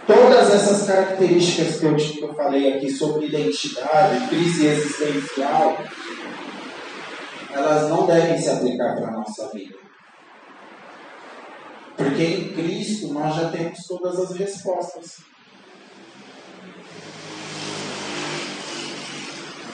Todas 0.05 0.53
essas 0.53 0.85
características 0.85 1.79
que 1.79 1.85
eu, 1.85 1.95
que 1.95 2.21
eu 2.21 2.33
falei 2.33 2.73
aqui 2.73 2.91
sobre 2.91 3.27
identidade, 3.27 4.27
crise 4.27 4.67
existencial, 4.67 5.77
elas 7.53 7.89
não 7.89 8.05
devem 8.05 8.37
se 8.37 8.49
aplicar 8.49 8.97
para 8.97 9.07
a 9.07 9.11
nossa 9.11 9.47
vida. 9.53 9.77
Porque 11.95 12.23
em 12.23 12.49
Cristo 12.49 13.13
nós 13.13 13.35
já 13.35 13.49
temos 13.51 13.85
todas 13.87 14.19
as 14.19 14.35
respostas. 14.35 15.31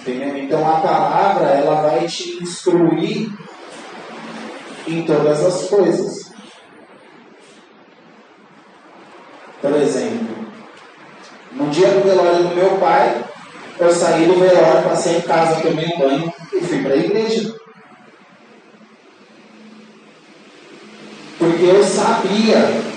Entendeu? 0.07 0.37
Então 0.37 0.65
a 0.65 0.79
palavra 0.79 1.47
ela 1.47 1.81
vai 1.81 2.07
te 2.07 2.41
instruir 2.41 3.29
em 4.87 5.03
todas 5.03 5.45
as 5.45 5.69
coisas. 5.69 6.31
Por 9.61 9.73
exemplo, 9.73 10.47
no 11.51 11.69
dia 11.71 11.89
do 11.89 12.03
velório 12.03 12.47
do 12.47 12.55
meu 12.55 12.77
pai, 12.77 13.21
eu 13.79 13.91
saí 13.91 14.27
do 14.27 14.39
velório, 14.39 14.83
passei 14.83 15.17
em 15.17 15.21
casa, 15.21 15.61
tomei 15.61 15.85
um 15.93 15.99
banho 15.99 16.33
e 16.53 16.61
fui 16.61 16.81
para 16.83 16.93
a 16.93 16.97
igreja. 16.97 17.53
Porque 21.37 21.65
eu 21.65 21.83
sabia. 21.83 22.96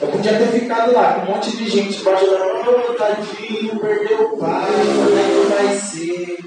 Eu 0.00 0.08
podia 0.08 0.36
ter 0.36 0.48
ficado 0.48 0.92
lá 0.92 1.14
com 1.14 1.20
um 1.22 1.34
monte 1.34 1.56
de 1.56 1.68
gente 1.70 2.00
imaginando, 2.00 2.84
oh, 2.88 2.92
tadinho, 2.94 3.78
perdeu 3.80 4.26
o 4.26 4.36
pai, 4.36 4.70
como 4.94 5.18
é 5.18 5.22
que 5.22 5.64
vai 5.64 5.76
ser? 5.78 6.38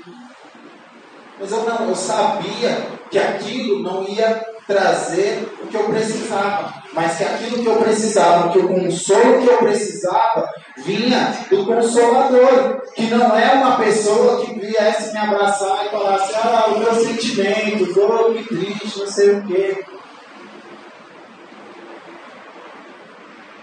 Mas 1.39 1.51
eu 1.51 1.63
não, 1.63 1.89
eu 1.89 1.95
sabia 1.95 2.88
que 3.09 3.17
aquilo 3.17 3.81
não 3.81 4.07
ia 4.07 4.45
trazer 4.67 5.49
o 5.63 5.67
que 5.67 5.75
eu 5.75 5.85
precisava, 5.85 6.71
mas 6.93 7.17
que 7.17 7.23
aquilo 7.23 7.63
que 7.63 7.65
eu 7.65 7.77
precisava, 7.77 8.51
que 8.51 8.59
o 8.59 8.67
consolo 8.67 9.41
que 9.41 9.47
eu 9.49 9.57
precisava, 9.57 10.47
vinha 10.77 11.33
do 11.49 11.65
Consolador, 11.65 12.81
que 12.93 13.03
não 13.05 13.35
é 13.35 13.53
uma 13.53 13.77
pessoa 13.77 14.45
que 14.45 14.59
viesse 14.59 15.12
me 15.12 15.17
abraçar 15.17 15.88
e 15.88 15.89
falasse, 15.89 16.35
ah, 16.35 16.65
o 16.67 16.79
meu 16.79 16.93
sentimento, 16.93 17.99
oh, 17.99 18.31
que 18.31 18.43
triste, 18.43 18.99
não 18.99 19.07
sei 19.07 19.31
o 19.31 19.43
quê. 19.47 19.83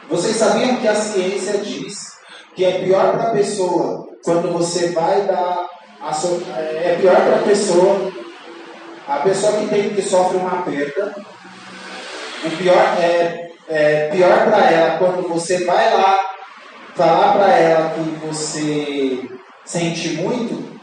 Vocês 0.09 0.37
sabiam 0.37 0.77
que 0.77 0.89
a 0.89 0.95
ciência 0.95 1.59
diz 1.59 2.17
que 2.55 2.65
é 2.65 2.85
pior 2.85 3.13
para 3.13 3.29
a 3.29 3.31
pessoa 3.33 4.09
quando 4.25 4.53
você 4.53 4.91
vai 4.91 5.23
dar 5.23 5.69
a 6.01 6.13
so... 6.13 6.43
é 6.57 6.97
pior 7.01 7.17
para 7.17 7.37
a 7.37 7.43
pessoa 7.43 8.13
a 9.07 9.19
pessoa 9.21 9.53
que, 9.53 9.69
tem, 9.69 9.91
que 9.91 10.03
sofre 10.03 10.37
uma 10.37 10.63
perda, 10.63 11.15
o 12.45 12.51
pior 12.57 12.97
é, 13.01 13.51
é 13.69 14.09
pior 14.09 14.47
para 14.47 14.71
ela 14.71 14.99
quando 14.99 15.29
você 15.29 15.65
vai 15.65 15.95
lá 15.95 16.27
falar 16.97 17.35
para 17.35 17.53
ela 17.53 17.91
que 17.91 18.01
você 18.27 19.29
sente 19.65 20.15
muito, 20.15 20.77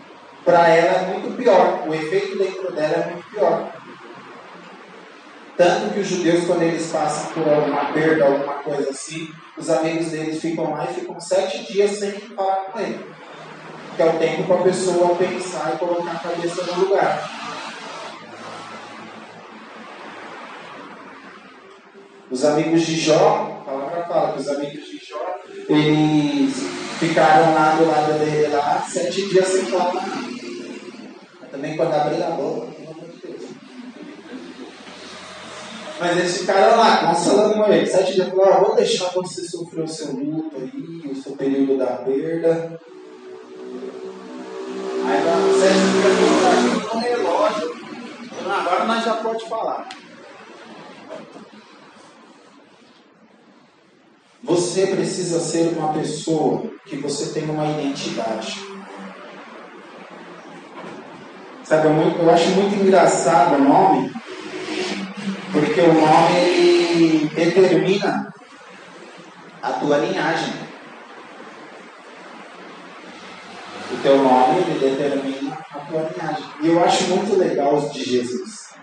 para 0.45 0.69
ela 0.69 1.01
é 1.01 1.05
muito 1.07 1.35
pior. 1.35 1.83
O 1.87 1.93
efeito 1.93 2.37
dentro 2.37 2.71
dela 2.71 2.93
é 2.93 3.11
muito 3.11 3.29
pior. 3.29 3.72
Tanto 5.55 5.93
que 5.93 5.99
os 5.99 6.07
judeus, 6.07 6.45
quando 6.45 6.63
eles 6.63 6.91
passam 6.91 7.31
por 7.31 7.47
alguma 7.47 7.91
perda, 7.93 8.25
alguma 8.25 8.53
coisa 8.55 8.89
assim, 8.89 9.31
os 9.57 9.69
amigos 9.69 10.07
deles 10.07 10.41
ficam 10.41 10.71
lá 10.71 10.87
e 10.89 10.95
ficam 10.95 11.19
sete 11.19 11.71
dias 11.71 11.91
sem 11.91 12.11
falar 12.11 12.71
com 12.71 12.79
ele. 12.79 13.05
Que 13.95 14.01
é 14.01 14.05
o 14.07 14.17
tempo 14.17 14.43
para 14.45 14.59
a 14.61 14.63
pessoa 14.63 15.15
pensar 15.15 15.75
e 15.75 15.77
colocar 15.77 16.11
a 16.11 16.19
cabeça 16.19 16.63
no 16.63 16.85
lugar. 16.85 17.29
Os 22.31 22.43
amigos 22.43 22.81
de 22.81 22.99
Jó, 22.99 23.61
a 23.61 23.69
palavra 23.69 24.03
fala 24.07 24.33
que 24.33 24.39
os 24.39 24.47
amigos 24.47 24.85
de 24.85 24.97
Jó, 25.05 25.35
eles 25.69 26.55
ficaram 26.99 27.53
lá 27.53 27.75
do 27.75 27.85
lado 27.85 28.17
dele 28.17 28.47
lá, 28.47 28.81
sete 28.81 29.29
dias 29.29 29.47
sem 29.49 29.65
falar. 29.65 30.03
Também 31.51 31.77
quando 31.77 31.93
abriram 31.93 32.27
a 32.27 32.31
boca, 32.31 32.71
pelo 32.71 32.89
amor 32.89 33.09
de 33.09 33.27
Deus. 33.27 33.43
Mas 35.99 36.17
eles 36.17 36.37
ficaram 36.39 36.77
lá, 36.77 37.07
consolando 37.07 37.71
ele. 37.71 37.85
Sete 37.85 38.13
dias 38.13 38.29
falaram, 38.29 38.65
vou 38.65 38.75
deixar 38.75 39.09
você 39.13 39.43
sofrer 39.47 39.83
o 39.83 39.87
seu 39.87 40.11
luto 40.11 40.55
aí, 40.57 41.11
o 41.11 41.15
seu 41.15 41.33
período 41.33 41.77
da 41.77 41.85
perda. 41.97 42.79
Aí 45.05 45.23
lá, 45.23 45.35
sete 45.59 45.83
dias 45.91 46.93
no 46.93 46.99
relógio. 46.99 47.83
Agora 48.49 48.85
nós 48.85 49.03
já 49.03 49.15
pode 49.15 49.47
falar. 49.47 49.87
Você 54.43 54.87
precisa 54.87 55.39
ser 55.39 55.73
uma 55.77 55.93
pessoa 55.93 56.63
que 56.85 56.97
você 56.97 57.33
tem 57.33 57.49
uma 57.49 57.65
identidade. 57.65 58.59
Sabe, 61.63 61.87
eu 61.87 62.29
acho 62.29 62.49
muito 62.49 62.75
engraçado 62.75 63.55
o 63.55 63.63
nome, 63.63 64.12
porque 65.53 65.81
o 65.81 65.93
nome 65.93 66.35
ele 66.35 67.29
determina 67.29 68.33
a 69.61 69.71
tua 69.73 69.99
linhagem. 69.99 70.53
O 73.91 73.97
teu 74.01 74.17
nome 74.17 74.61
ele 74.61 74.79
determina 74.79 75.59
a 75.71 75.79
tua 75.81 76.09
linhagem. 76.09 76.45
E 76.61 76.67
eu 76.67 76.83
acho 76.83 77.03
muito 77.09 77.37
legal 77.37 77.75
os 77.75 77.93
de 77.93 78.03
Jesus. 78.03 78.73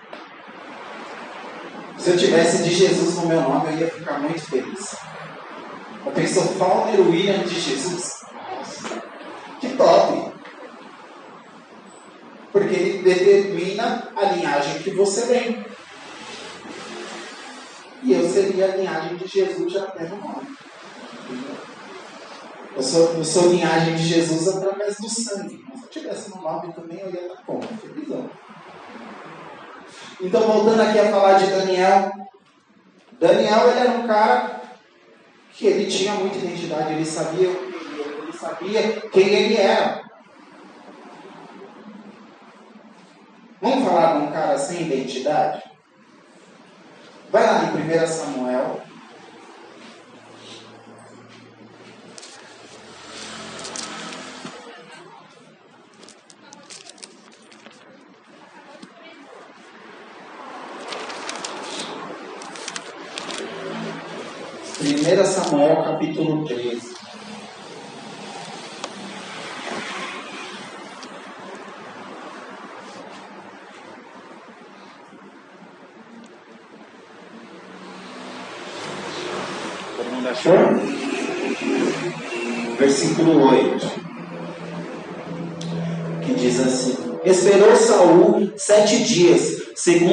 Se 1.99 2.11
eu 2.11 2.17
tivesse 2.17 2.63
de 2.63 2.71
Jesus 2.73 3.17
no 3.17 3.27
meu 3.27 3.43
nome, 3.43 3.73
eu 3.73 3.79
ia 3.79 3.91
ficar 3.91 4.21
muito 4.21 4.41
feliz. 4.41 4.97
Eu 6.07 6.13
penso 6.13 6.41
Fauner 6.55 7.01
William 7.01 7.41
de 7.41 7.61
Jesus. 7.61 8.25
Que 9.61 9.71
top! 9.71 10.33
Porque 12.53 12.75
ele 12.75 13.03
determina 13.03 14.09
a 14.17 14.25
linhagem 14.27 14.83
que 14.83 14.91
você 14.93 15.27
vem. 15.27 15.70
E 18.03 18.13
eu 18.13 18.29
seria 18.29 18.73
a 18.73 18.77
linhagem 18.77 19.17
de 19.17 19.27
Jesus 19.27 19.77
até 19.77 20.05
no 20.09 20.17
nome. 20.17 20.57
Eu 22.75 22.83
sou, 22.83 23.15
eu 23.15 23.25
sou 23.25 23.51
linhagem 23.51 23.95
de 23.97 24.05
Jesus 24.05 24.49
através 24.49 24.97
do 24.97 25.09
sangue. 25.09 25.63
Mas 25.69 25.81
se 25.81 25.87
eu 25.87 25.91
tivesse 25.91 26.31
no 26.31 26.41
nome 26.41 26.73
também, 26.73 27.01
eu 27.01 27.11
ia 27.11 27.27
estar 27.27 27.43
como? 27.45 27.63
Felizão. 27.63 28.31
Então, 30.21 30.41
voltando 30.43 30.81
aqui 30.81 30.99
a 30.99 31.11
falar 31.11 31.39
de 31.39 31.47
Daniel. 31.47 32.11
Daniel, 33.19 33.71
ele 33.71 33.81
era 33.81 33.91
um 33.91 34.07
cara 34.07 34.61
que 35.53 35.67
ele 35.67 35.91
tinha 35.91 36.15
muita 36.15 36.39
identidade, 36.39 36.93
ele 36.93 37.05
sabia 37.05 37.51
o 37.51 37.55
que 37.55 37.75
ele, 37.75 38.23
ele 38.23 38.33
sabia 38.33 39.01
quem 39.11 39.29
ele 39.29 39.57
era. 39.57 40.01
Vamos 43.61 43.85
falar 43.85 44.19
de 44.19 44.25
um 44.25 44.33
cara 44.33 44.57
sem 44.57 44.87
identidade? 44.87 45.70
Vai 47.31 47.47
lá 47.47 47.65
em 47.65 48.05
1 48.05 48.07
Samuel. 48.09 48.90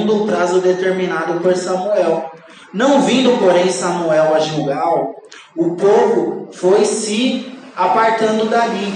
Segundo 0.08 0.24
o 0.24 0.26
prazo 0.26 0.62
determinado 0.62 1.41
por 1.41 1.56
Samuel. 1.56 2.32
Não 2.74 3.02
vindo, 3.02 3.38
porém, 3.39 3.70
Samuel 3.70 4.34
a 4.34 4.39
Gilgal, 4.39 5.15
o 5.56 5.76
povo 5.76 6.48
foi 6.54 6.86
se 6.86 7.52
apartando 7.76 8.46
dali. 8.46 8.93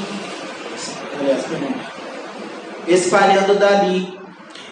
Aliás, 1.19 1.43
espalhando 2.87 3.59
dali. 3.59 4.17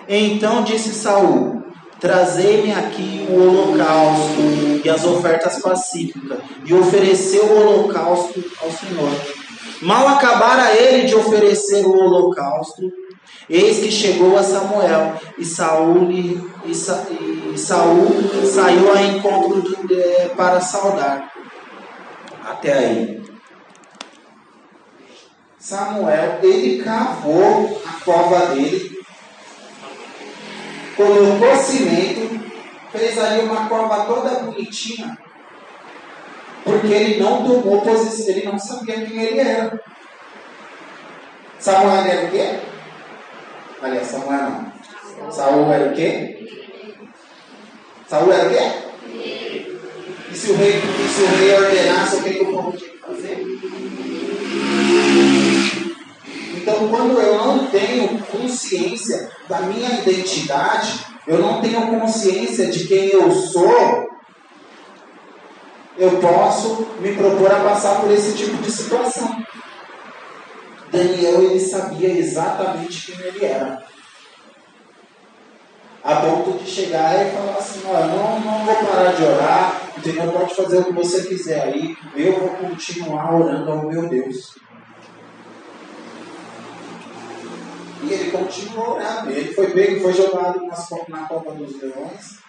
Então 0.08 0.64
disse 0.64 0.94
Saul: 0.94 1.64
Trazei-me 2.00 2.72
aqui 2.72 3.28
o 3.30 3.36
holocausto 3.36 4.42
e 4.84 4.90
as 4.90 5.04
ofertas 5.04 5.62
pacíficas, 5.62 6.40
e 6.66 6.74
ofereceu 6.74 7.44
o 7.44 7.60
holocausto 7.60 8.44
ao 8.62 8.72
Senhor. 8.72 9.12
Mal 9.82 10.08
acabara 10.08 10.74
ele 10.76 11.06
de 11.06 11.16
oferecer 11.16 11.86
o 11.86 11.92
holocausto, 11.92 12.82
eis 13.50 13.80
que 13.80 13.92
chegou 13.92 14.38
a 14.38 14.44
Samuel, 14.44 15.20
e 15.38 15.46
Saul, 15.46 16.12
e, 16.12 16.42
e 16.66 17.58
Saul 17.58 18.08
saiu 18.46 18.94
a 18.94 19.02
encontro 19.02 19.64
é, 19.92 20.30
para 20.36 20.62
saudar. 20.62 21.32
Até 22.44 22.74
aí. 22.74 23.20
Samuel, 25.60 26.40
ele 26.42 26.82
cavou 26.84 27.82
a 27.86 28.04
cova 28.04 28.46
dele, 28.48 28.98
colocou 30.96 31.56
cimento, 31.58 32.40
fez 32.92 33.18
ali 33.18 33.42
uma 33.42 33.68
cova 33.68 34.06
toda 34.06 34.40
bonitinha, 34.40 35.18
porque 36.64 36.88
ele 36.88 37.22
não 37.22 37.44
tomou 37.44 37.82
posição, 37.82 38.36
ele 38.36 38.46
não 38.46 38.58
sabia 38.58 39.06
quem 39.06 39.22
ele 39.22 39.40
era. 39.40 39.80
Samuel 41.60 42.06
era 42.06 42.28
o 42.28 42.32
quê? 42.32 42.60
Aliás, 43.82 44.08
Samuel 44.08 44.42
não. 44.42 45.32
Saul 45.32 45.72
era 45.72 45.92
o 45.92 45.96
quê? 45.96 46.48
Saul 48.08 48.32
era 48.32 48.48
o 48.48 48.50
quê? 48.50 48.90
E 50.32 50.36
se 50.36 50.52
o 50.52 50.56
rei, 50.56 50.74
se 50.74 51.22
o 51.22 51.38
rei 51.38 51.54
ordenasse 51.54 52.16
o 52.18 52.24
que, 52.24 52.34
que 52.34 52.44
o 52.44 52.52
povo 52.52 52.78
tinha 52.78 52.90
que 52.92 52.98
fazer? 52.98 53.46
Então, 56.58 56.88
quando 56.90 57.20
eu 57.20 57.38
não 57.38 57.68
tenho 57.68 58.20
consciência 58.26 59.32
da 59.48 59.62
minha 59.62 60.00
identidade, 60.02 61.06
eu 61.26 61.40
não 61.40 61.62
tenho 61.62 62.00
consciência 62.00 62.68
de 62.68 62.86
quem 62.86 63.08
eu 63.08 63.32
sou, 63.32 64.10
eu 65.98 66.12
posso 66.20 66.88
me 67.00 67.16
propor 67.16 67.52
a 67.52 67.60
passar 67.62 68.02
por 68.02 68.12
esse 68.12 68.36
tipo 68.36 68.58
de 68.58 68.72
situação. 68.72 69.44
Daniel 70.92 71.44
ele 71.44 71.60
sabia 71.60 72.10
exatamente 72.10 73.12
quem 73.12 73.26
ele 73.26 73.46
era. 73.46 73.84
A 76.04 76.16
ponto 76.16 76.64
de 76.64 76.70
chegar 76.70 77.28
e 77.28 77.32
falar 77.32 77.58
assim, 77.58 77.82
olha, 77.86 78.08
não, 78.08 78.40
não 78.40 78.66
vou 78.66 78.76
parar 78.76 79.12
de 79.12 79.24
orar, 79.24 79.82
entendeu? 79.98 80.32
Pode 80.32 80.56
fazer 80.56 80.80
o 80.80 80.86
que 80.86 80.94
você 80.94 81.24
quiser 81.24 81.62
aí, 81.64 81.96
eu 82.16 82.40
vou 82.40 82.50
continuar 82.50 83.36
orando 83.36 83.72
ao 83.72 83.86
meu 83.86 84.08
Deus. 84.08 84.56
E 88.04 88.14
ele 88.14 88.32
continuou 88.32 88.96
orando. 88.96 89.30
Ele 89.30 89.54
foi 89.54 89.72
pego, 89.72 90.02
foi 90.02 90.14
jogado 90.14 90.66
na 91.10 91.28
Copa 91.28 91.52
dos 91.52 91.82
Leões. 91.82 92.40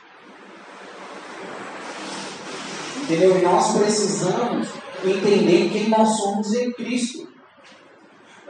Entendeu? 3.03 3.39
E 3.39 3.43
nós 3.43 3.77
precisamos 3.77 4.69
entender 5.05 5.71
quem 5.71 5.89
nós 5.89 6.17
somos 6.17 6.53
em 6.55 6.71
Cristo. 6.73 7.30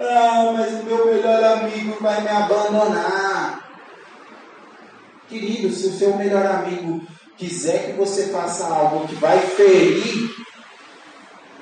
Ah, 0.02 0.52
mas 0.54 0.80
o 0.80 0.84
meu 0.84 1.06
melhor 1.12 1.44
amigo 1.44 1.98
vai 2.00 2.22
me 2.22 2.28
abandonar. 2.28 3.70
Querido, 5.28 5.70
se 5.70 5.88
o 5.88 5.92
seu 5.92 6.16
melhor 6.16 6.46
amigo 6.46 7.06
quiser 7.36 7.86
que 7.86 7.92
você 7.92 8.28
faça 8.28 8.66
algo 8.66 9.06
que 9.06 9.14
vai 9.16 9.38
ferir 9.38 10.34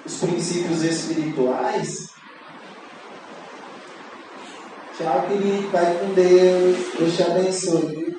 os 0.07 0.18
princípios 0.18 0.83
espirituais, 0.85 2.11
tchau, 4.96 5.27
querido, 5.27 5.68
vai 5.70 5.98
com 5.98 6.14
Deus, 6.14 6.77
Deus 6.96 7.16
te 7.16 7.22
abençoe. 7.24 8.16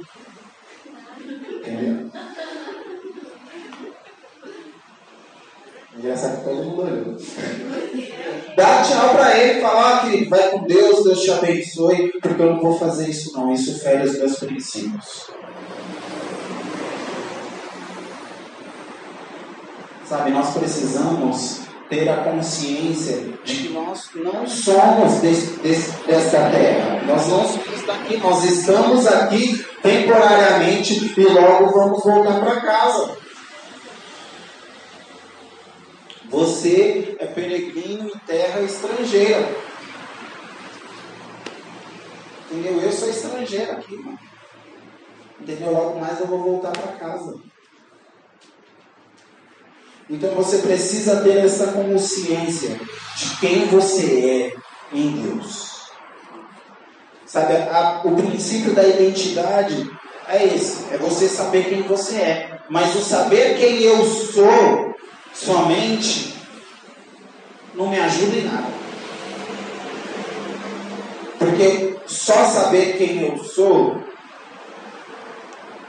Entendeu? 1.49 2.11
Engraçado 5.99 6.37
que 6.37 6.43
todo 6.45 6.63
mundo 6.63 6.81
olhou. 6.83 7.17
Dá 8.55 8.81
tchau 8.83 9.09
pra 9.15 9.37
ele, 9.37 9.59
fala, 9.59 9.95
ah, 9.95 9.99
querido, 9.99 10.29
vai 10.29 10.49
com 10.49 10.63
Deus, 10.63 11.03
Deus 11.03 11.21
te 11.21 11.31
abençoe, 11.31 12.13
porque 12.21 12.41
eu 12.41 12.53
não 12.53 12.61
vou 12.61 12.79
fazer 12.79 13.09
isso 13.09 13.33
não, 13.33 13.51
isso 13.51 13.77
fere 13.79 14.07
os 14.07 14.17
meus 14.17 14.39
princípios. 14.39 15.29
Sabe, 20.05 20.31
nós 20.31 20.53
precisamos 20.53 21.61
ter 21.89 22.07
a 22.07 22.23
consciência 22.23 23.17
de 23.43 23.55
que 23.55 23.73
nós 23.73 24.09
não 24.15 24.47
somos 24.47 25.15
desse, 25.15 25.59
desse, 25.59 25.91
desta 26.07 26.49
terra. 26.49 27.01
Nós 27.05 27.27
não 27.27 27.45
somos 27.45 27.85
daqui, 27.85 28.17
nós 28.17 28.43
estamos 28.45 29.05
aqui 29.05 29.65
temporariamente 29.83 31.13
e 31.17 31.23
logo 31.25 31.71
vamos 31.71 32.03
voltar 32.03 32.39
para 32.39 32.61
casa. 32.61 33.17
Você 36.29 37.15
é 37.19 37.25
peregrino 37.25 38.07
em 38.07 38.19
terra 38.19 38.61
estrangeira. 38.61 39.49
Entendeu? 42.51 42.81
Eu 42.81 42.91
sou 42.91 43.09
estrangeiro 43.09 43.71
aqui, 43.71 43.95
mano. 43.95 44.19
Entendeu? 45.41 45.71
Logo 45.71 45.99
mais 45.99 46.19
eu 46.19 46.27
vou 46.27 46.43
voltar 46.43 46.71
para 46.71 46.93
casa. 46.93 47.35
Então 50.07 50.31
você 50.35 50.59
precisa 50.59 51.21
ter 51.21 51.45
essa 51.45 51.71
consciência 51.71 52.79
de 53.15 53.39
quem 53.39 53.65
você 53.65 54.53
é 54.93 54.95
em 54.95 55.11
Deus. 55.11 55.69
Sabe, 57.25 57.53
a, 57.53 58.01
o 58.05 58.15
princípio 58.15 58.73
da 58.73 58.87
identidade 58.87 59.89
é 60.27 60.45
esse: 60.45 60.93
é 60.93 60.97
você 60.97 61.27
saber 61.27 61.69
quem 61.69 61.83
você 61.83 62.17
é. 62.17 62.59
Mas 62.69 62.95
o 62.95 63.01
saber 63.01 63.57
quem 63.57 63.81
eu 63.81 64.03
sou 64.05 64.88
somente 65.43 66.33
não 67.73 67.87
me 67.87 67.99
ajuda 67.99 68.35
em 68.35 68.43
nada. 68.43 68.79
Porque 71.37 71.95
só 72.05 72.45
saber 72.45 72.97
quem 72.97 73.21
eu 73.21 73.37
sou. 73.43 74.08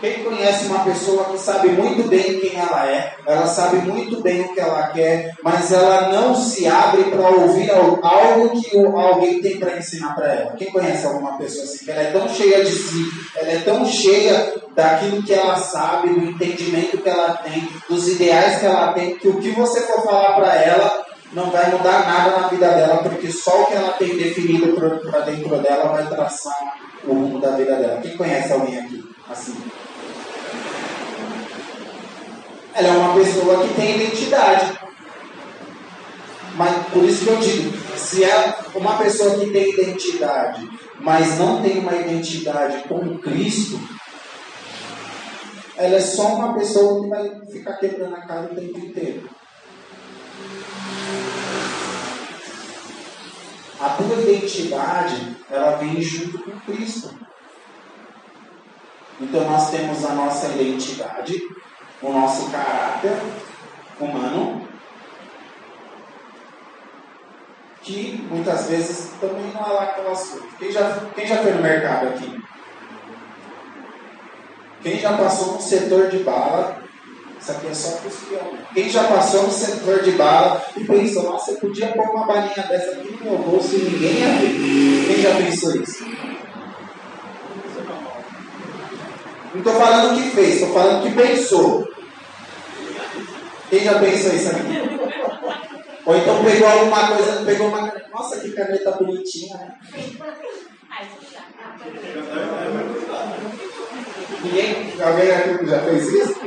Quem 0.00 0.24
conhece 0.24 0.66
uma 0.66 0.82
pessoa 0.82 1.24
que 1.26 1.38
sabe 1.38 1.68
muito 1.68 2.08
bem 2.08 2.40
quem 2.40 2.58
ela 2.58 2.90
é, 2.90 3.14
ela 3.26 3.46
sabe 3.46 3.76
muito 3.78 4.22
bem 4.22 4.40
o 4.40 4.54
que 4.54 4.60
ela 4.60 4.88
quer, 4.88 5.34
mas 5.42 5.70
ela 5.70 6.08
não 6.08 6.34
se 6.34 6.66
abre 6.66 7.04
para 7.04 7.28
ouvir 7.28 7.70
algo 7.70 8.60
que 8.60 8.78
alguém 8.78 9.42
tem 9.42 9.58
para 9.58 9.76
ensinar 9.76 10.14
para 10.14 10.32
ela. 10.32 10.52
Quem 10.56 10.70
conhece 10.70 11.06
alguma 11.06 11.36
pessoa 11.36 11.64
assim, 11.64 11.84
que 11.84 11.90
ela 11.90 12.00
é 12.00 12.12
tão 12.12 12.28
cheia 12.28 12.64
de 12.64 12.70
si, 12.70 13.10
ela 13.36 13.50
é 13.50 13.58
tão 13.58 13.84
cheia 13.84 14.54
daquilo 14.74 15.22
que 15.22 15.34
ela 15.34 15.56
sabe, 15.56 16.08
do 16.08 16.30
entendimento 16.30 16.96
que 16.98 17.08
ela 17.08 17.34
tem, 17.34 17.68
dos 17.88 18.08
ideais 18.08 18.58
que 18.58 18.66
ela 18.66 18.92
tem, 18.94 19.16
que 19.16 19.28
o 19.28 19.38
que 19.38 19.50
você 19.50 19.82
for 19.82 20.02
falar 20.02 20.34
para 20.36 20.54
ela 20.54 21.04
não 21.34 21.50
vai 21.50 21.70
mudar 21.70 22.06
nada 22.06 22.40
na 22.40 22.48
vida 22.48 22.68
dela, 22.68 23.02
porque 23.02 23.30
só 23.30 23.62
o 23.62 23.66
que 23.66 23.74
ela 23.74 23.92
tem 23.92 24.16
definido 24.16 24.72
para 25.02 25.20
dentro 25.20 25.58
dela 25.58 25.92
vai 25.92 26.06
traçar 26.08 26.74
o 27.04 27.12
rumo 27.12 27.38
da 27.38 27.50
vida 27.50 27.76
dela. 27.76 28.00
Quem 28.00 28.16
conhece 28.16 28.52
alguém 28.52 28.78
aqui 28.78 29.04
assim? 29.30 29.54
Ela 32.74 32.88
é 32.88 32.96
uma 32.96 33.14
pessoa 33.14 33.66
que 33.66 33.74
tem 33.74 33.96
identidade. 33.96 34.78
Mas 36.54 36.86
por 36.88 37.04
isso 37.04 37.24
que 37.24 37.30
eu 37.30 37.36
digo, 37.38 37.96
se 37.96 38.24
é 38.24 38.58
uma 38.74 38.98
pessoa 38.98 39.38
que 39.38 39.50
tem 39.50 39.70
identidade, 39.70 40.68
mas 41.00 41.38
não 41.38 41.62
tem 41.62 41.78
uma 41.78 41.94
identidade 41.94 42.86
com 42.88 43.18
Cristo, 43.18 43.80
ela 45.76 45.96
é 45.96 46.00
só 46.00 46.34
uma 46.34 46.54
pessoa 46.54 47.02
que 47.02 47.08
vai 47.08 47.46
ficar 47.50 47.74
quebrando 47.78 48.14
a 48.14 48.20
cara 48.20 48.50
o 48.52 48.54
tempo 48.54 48.78
inteiro. 48.78 49.30
A 53.80 53.88
tua 53.88 54.20
identidade, 54.20 55.36
ela 55.50 55.76
vem 55.76 56.02
junto 56.02 56.38
com 56.38 56.60
Cristo. 56.60 57.18
Então 59.18 59.50
nós 59.50 59.70
temos 59.70 60.04
a 60.04 60.14
nossa 60.14 60.48
identidade, 60.48 61.42
o 62.02 62.12
nosso 62.12 62.50
caráter, 62.50 63.16
humano 64.00 64.68
que 67.82 68.24
muitas 68.30 68.66
vezes 68.66 69.10
também 69.20 69.50
não 69.54 69.64
é 69.64 69.72
lá 69.72 69.82
aquelas 69.84 70.28
coisas. 70.28 70.48
Quem 70.58 70.70
já, 70.70 71.00
quem 71.14 71.26
já 71.26 71.36
foi 71.38 71.52
no 71.52 71.62
mercado 71.62 72.08
aqui? 72.08 72.40
Quem 74.82 74.98
já 74.98 75.16
passou 75.16 75.54
no 75.54 75.60
setor 75.60 76.08
de 76.08 76.18
bala? 76.18 76.80
Isso 77.40 77.52
aqui 77.52 77.68
é 77.68 77.74
só 77.74 77.96
para 77.96 78.08
os 78.08 78.16
Quem 78.74 78.88
já 78.88 79.04
passou 79.04 79.44
no 79.44 79.50
setor 79.50 80.02
de 80.02 80.12
bala 80.12 80.62
e 80.76 80.84
pensou, 80.84 81.22
nossa, 81.24 81.52
eu 81.52 81.56
podia 81.56 81.88
pôr 81.88 82.10
uma 82.10 82.26
balinha 82.26 82.66
dessa 82.68 82.92
aqui 82.92 83.16
no 83.18 83.30
meu 83.30 83.38
bolso 83.38 83.74
e 83.74 83.78
ninguém 83.78 84.12
ia 84.20 84.28
ver. 84.28 85.06
Quem 85.06 85.22
já 85.22 85.34
pensou 85.36 85.74
isso? 85.76 86.04
Não 89.52 89.58
estou 89.58 89.74
falando 89.74 90.14
que 90.14 90.30
fez, 90.30 90.54
estou 90.54 90.72
falando 90.72 91.02
que 91.02 91.12
pensou. 91.12 91.88
Quem 93.68 93.80
já 93.80 93.98
pensou 93.98 94.32
isso 94.32 94.50
aqui? 94.50 94.90
Ou 96.06 96.16
então 96.16 96.44
pegou 96.44 96.68
alguma 96.68 97.08
coisa, 97.08 97.44
pegou 97.44 97.68
uma. 97.68 97.92
Nossa, 98.12 98.40
que 98.40 98.52
caneta 98.52 98.92
bonitinha, 98.92 99.56
né? 99.56 99.74
Ninguém, 104.42 104.92
alguém 105.00 105.30
aqui 105.30 105.66
já 105.66 105.80
fez 105.80 106.08
isso? 106.08 106.40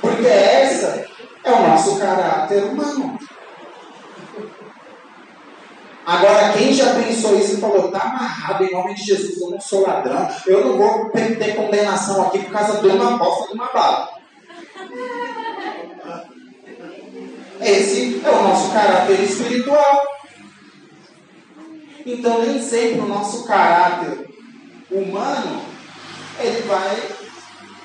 Porque 0.00 0.26
essa 0.26 1.06
é 1.44 1.52
o 1.52 1.68
nosso 1.68 1.98
caráter 1.98 2.64
humano. 2.64 3.11
Agora, 6.12 6.52
quem 6.52 6.74
já 6.74 6.94
pensou 6.94 7.38
isso 7.38 7.54
e 7.54 7.60
falou, 7.60 7.90
tá 7.90 8.00
amarrado 8.00 8.64
em 8.64 8.70
nome 8.70 8.92
de 8.92 9.02
Jesus, 9.02 9.40
eu 9.40 9.48
não 9.48 9.58
sou 9.58 9.80
ladrão, 9.80 10.28
eu 10.46 10.62
não 10.62 10.76
vou 10.76 11.08
ter 11.10 11.56
condenação 11.56 12.26
aqui 12.26 12.40
por 12.40 12.52
causa 12.52 12.82
de 12.82 12.88
uma 12.88 13.16
bosta 13.16 13.48
de 13.48 13.54
uma 13.54 13.72
bala. 13.72 14.12
Esse 17.62 18.20
é 18.22 18.30
o 18.30 18.42
nosso 18.42 18.72
caráter 18.72 19.20
espiritual. 19.20 20.02
Então, 22.04 22.42
nem 22.42 22.60
sempre 22.60 23.00
o 23.00 23.08
nosso 23.08 23.46
caráter 23.46 24.28
humano 24.90 25.62
ele 26.38 26.60
vai 26.62 27.02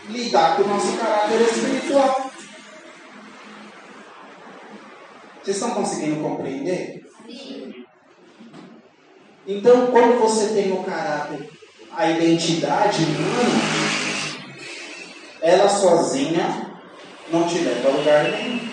lidar 0.09 0.57
com 0.57 0.63
o 0.63 0.67
nosso 0.67 0.97
caráter 0.97 1.41
espiritual. 1.43 2.29
Vocês 5.41 5.55
estão 5.55 5.71
conseguindo 5.71 6.21
compreender? 6.21 7.09
Sim. 7.25 7.76
Então, 9.47 9.87
quando 9.87 10.19
você 10.19 10.47
tem 10.47 10.73
o 10.73 10.83
caráter, 10.83 11.49
a 11.95 12.09
identidade 12.11 13.01
humana, 13.05 13.61
ela 15.41 15.69
sozinha 15.69 16.69
não 17.31 17.47
te 17.47 17.59
leva 17.59 17.87
a 17.87 17.91
lugar 17.93 18.23
nenhum. 18.25 18.67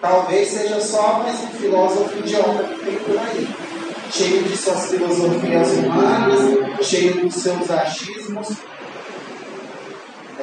Talvez 0.00 0.48
seja 0.48 0.80
só 0.80 1.20
mais 1.20 1.40
um 1.44 1.48
filósofo 1.48 2.18
idiota 2.18 2.64
que 2.64 2.84
tem 2.84 2.96
por 2.96 3.16
aí. 3.18 3.48
Cheio 4.10 4.42
de 4.42 4.56
suas 4.56 4.90
filosofias 4.90 5.70
humanas, 5.78 6.40
cheio 6.82 7.22
dos 7.22 7.34
seus 7.34 7.70
achismos. 7.70 8.48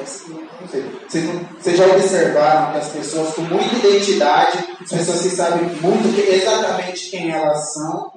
Vocês, 0.02 1.24
vocês 1.58 1.76
já 1.76 1.86
observaram 1.86 2.72
que 2.72 2.78
as 2.78 2.88
pessoas 2.88 3.34
com 3.34 3.42
muita 3.42 3.74
identidade, 3.76 4.58
as 4.80 4.90
pessoas 4.90 5.22
que 5.22 5.30
sabem 5.30 5.64
muito 5.80 6.18
exatamente 6.18 7.10
quem 7.10 7.30
elas 7.30 7.72
são, 7.72 8.12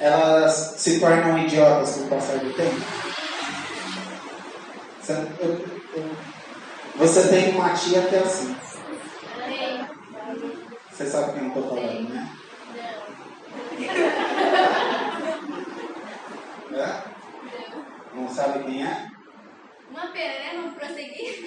elas 0.00 0.74
se 0.78 1.00
tornam 1.00 1.38
idiotas 1.38 1.96
com 1.96 2.04
o 2.04 2.08
passar 2.08 2.38
do 2.38 2.52
tempo? 2.52 2.80
Você 6.96 7.28
tem 7.28 7.54
uma 7.54 7.70
tia 7.74 8.02
que 8.02 8.16
é 8.16 8.18
assim. 8.18 8.56
Você 10.90 11.06
sabe 11.06 11.32
quem 11.34 11.42
eu 11.42 11.48
estou 11.48 11.68
falando, 11.68 12.08
né? 12.08 12.30
Não. 16.70 16.78
É? 16.78 17.04
Não 18.14 18.28
sabe 18.28 18.64
quem 18.64 18.82
é? 18.82 19.15
Pena, 20.16 20.32
né? 20.32 20.52
Não 20.54 20.72
prosseguir. 20.72 21.44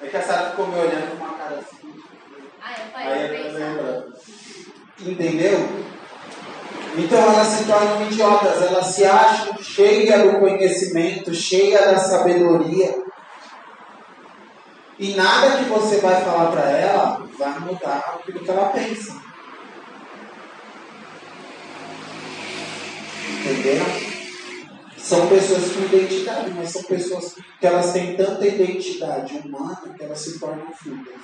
É 0.00 0.06
que 0.06 0.16
a 0.16 0.22
Sara 0.22 0.50
ficou 0.50 0.68
me 0.68 0.80
olhando 0.80 1.10
com 1.10 1.24
uma 1.24 1.34
cara 1.34 1.56
assim. 1.56 1.94
Ah, 2.62 2.72
eu 2.72 2.90
falei 2.90 3.12
Aí 3.12 3.46
eu 3.46 3.52
lembro. 3.52 4.12
Entendeu? 4.98 5.68
Então 6.96 7.18
elas 7.18 7.46
se 7.46 7.64
tornam 7.64 8.06
idiotas, 8.06 8.62
elas 8.62 8.86
se 8.86 9.04
acham 9.04 9.58
cheias 9.58 10.22
do 10.22 10.38
conhecimento, 10.38 11.34
cheias 11.34 11.84
da 11.84 11.98
sabedoria. 11.98 13.02
E 14.98 15.14
nada 15.14 15.58
que 15.58 15.64
você 15.64 15.98
vai 15.98 16.24
falar 16.24 16.52
para 16.52 16.70
ela 16.70 17.28
vai 17.38 17.58
mudar 17.60 18.18
aquilo 18.18 18.40
que 18.40 18.50
ela 18.50 18.70
pensa. 18.70 19.20
Entenderam? 23.40 24.11
São 25.02 25.28
pessoas 25.28 25.72
com 25.72 25.80
identidade, 25.80 26.52
mas 26.52 26.70
são 26.70 26.84
pessoas 26.84 27.34
que 27.58 27.66
elas 27.66 27.92
têm 27.92 28.16
tanta 28.16 28.46
identidade 28.46 29.36
humana 29.44 29.92
que 29.96 30.04
elas 30.04 30.20
se 30.20 30.38
tornam 30.38 30.72
filhas. 30.72 31.20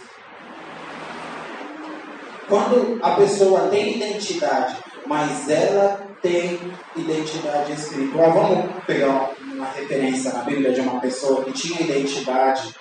Quando 2.48 2.98
a 3.00 3.12
pessoa 3.12 3.68
tem 3.68 3.96
identidade, 3.96 4.76
mas 5.06 5.48
ela 5.48 6.08
tem 6.20 6.58
identidade 6.96 7.72
espiritual, 7.72 8.32
vamos 8.32 8.84
pegar 8.84 9.30
uma 9.40 9.66
referência 9.66 10.32
na 10.32 10.42
Bíblia 10.42 10.72
de 10.72 10.80
uma 10.80 11.00
pessoa 11.00 11.44
que 11.44 11.52
tinha 11.52 11.80
identidade 11.80 12.74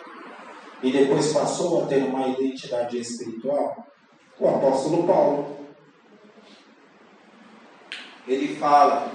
e 0.82 0.92
depois 0.92 1.32
passou 1.32 1.84
a 1.84 1.86
ter 1.86 2.04
uma 2.04 2.28
identidade 2.28 2.98
espiritual? 2.98 3.86
O 4.40 4.48
apóstolo 4.48 5.06
Paulo. 5.06 5.58
Ele 8.28 8.56
fala, 8.56 9.12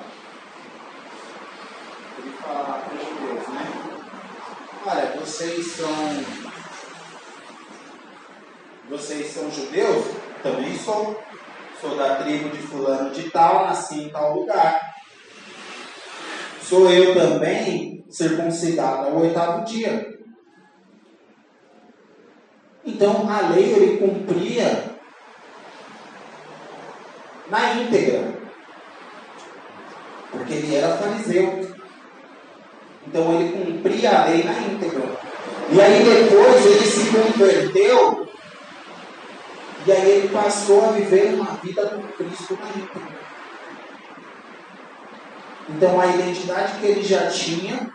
ele 2.23 2.37
fala 2.37 2.79
para 2.79 2.95
os 2.95 3.09
judeus, 3.09 3.49
né? 3.49 3.83
Olha, 4.87 5.21
vocês 5.21 5.67
são. 5.73 5.89
Vocês 8.89 9.33
são 9.33 9.51
judeus? 9.51 10.07
Também 10.43 10.77
sou. 10.79 11.21
Sou 11.81 11.97
da 11.97 12.17
tribo 12.17 12.49
de 12.51 12.59
fulano 12.59 13.11
de 13.11 13.29
tal, 13.31 13.67
nasci 13.67 14.03
em 14.03 14.09
tal 14.11 14.35
lugar. 14.35 14.95
Sou 16.63 16.89
eu 16.89 17.15
também 17.15 18.05
circuncidado 18.09 19.09
ao 19.09 19.21
oitavo 19.21 19.65
dia. 19.65 20.17
Então 22.85 23.29
a 23.29 23.49
lei 23.49 23.73
ele 23.73 23.97
cumpria 23.99 24.93
na 27.49 27.75
íntegra, 27.75 28.33
porque 30.31 30.55
ele 30.55 30.77
era 30.77 30.97
fariseu. 30.97 31.72
Então 33.13 33.39
ele 33.39 33.53
cumpria 33.53 34.11
a 34.11 34.25
lei 34.25 34.43
na 34.43 34.59
íntegra. 34.59 35.03
E 35.71 35.79
aí 35.79 36.03
depois 36.03 36.65
ele 36.65 36.87
se 36.87 37.11
converteu 37.11 38.27
e 39.87 39.93
aí 39.93 40.11
ele 40.11 40.29
passou 40.29 40.89
a 40.89 40.93
viver 40.93 41.35
uma 41.35 41.57
vida 41.57 41.87
com 41.91 42.03
Cristo 42.03 42.59
na 42.59 42.69
íntegra. 42.69 43.21
Então 45.69 46.01
a 46.01 46.07
identidade 46.07 46.79
que 46.81 46.87
ele 46.87 47.03
já 47.03 47.29
tinha 47.29 47.93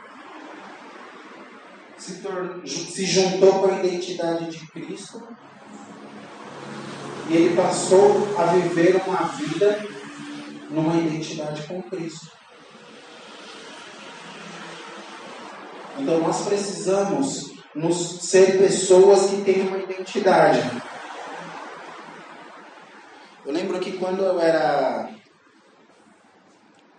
se, 1.98 2.22
se 2.68 3.06
juntou 3.06 3.54
com 3.54 3.74
a 3.74 3.80
identidade 3.80 4.52
de 4.52 4.68
Cristo 4.68 5.28
e 7.28 7.36
ele 7.36 7.56
passou 7.56 8.36
a 8.38 8.46
viver 8.54 9.02
uma 9.08 9.24
vida 9.30 9.84
numa 10.70 10.96
identidade 10.96 11.64
com 11.64 11.82
Cristo. 11.82 12.37
Então 15.98 16.20
nós 16.20 16.46
precisamos 16.46 17.52
nos 17.74 18.22
ser 18.22 18.58
pessoas 18.58 19.30
que 19.30 19.42
têm 19.44 19.68
uma 19.68 19.78
identidade. 19.78 20.60
Eu 23.46 23.54
lembro 23.54 23.80
que 23.80 23.94
quando 23.94 24.24
eu 24.24 24.40
era 24.40 25.10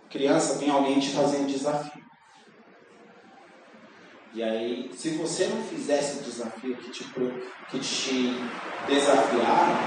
criança, 0.08 0.58
vinha 0.58 0.72
alguém 0.72 0.98
te 0.98 1.10
fazer 1.10 1.38
um 1.38 1.46
desafio. 1.46 2.02
E 4.34 4.42
aí, 4.42 4.90
se 4.94 5.10
você 5.10 5.46
não 5.46 5.62
fizesse 5.64 6.18
o 6.18 6.22
desafio 6.22 6.76
que 6.76 6.90
te, 6.90 7.04
que 7.70 7.78
te 7.80 8.34
desafiaram, 8.86 9.78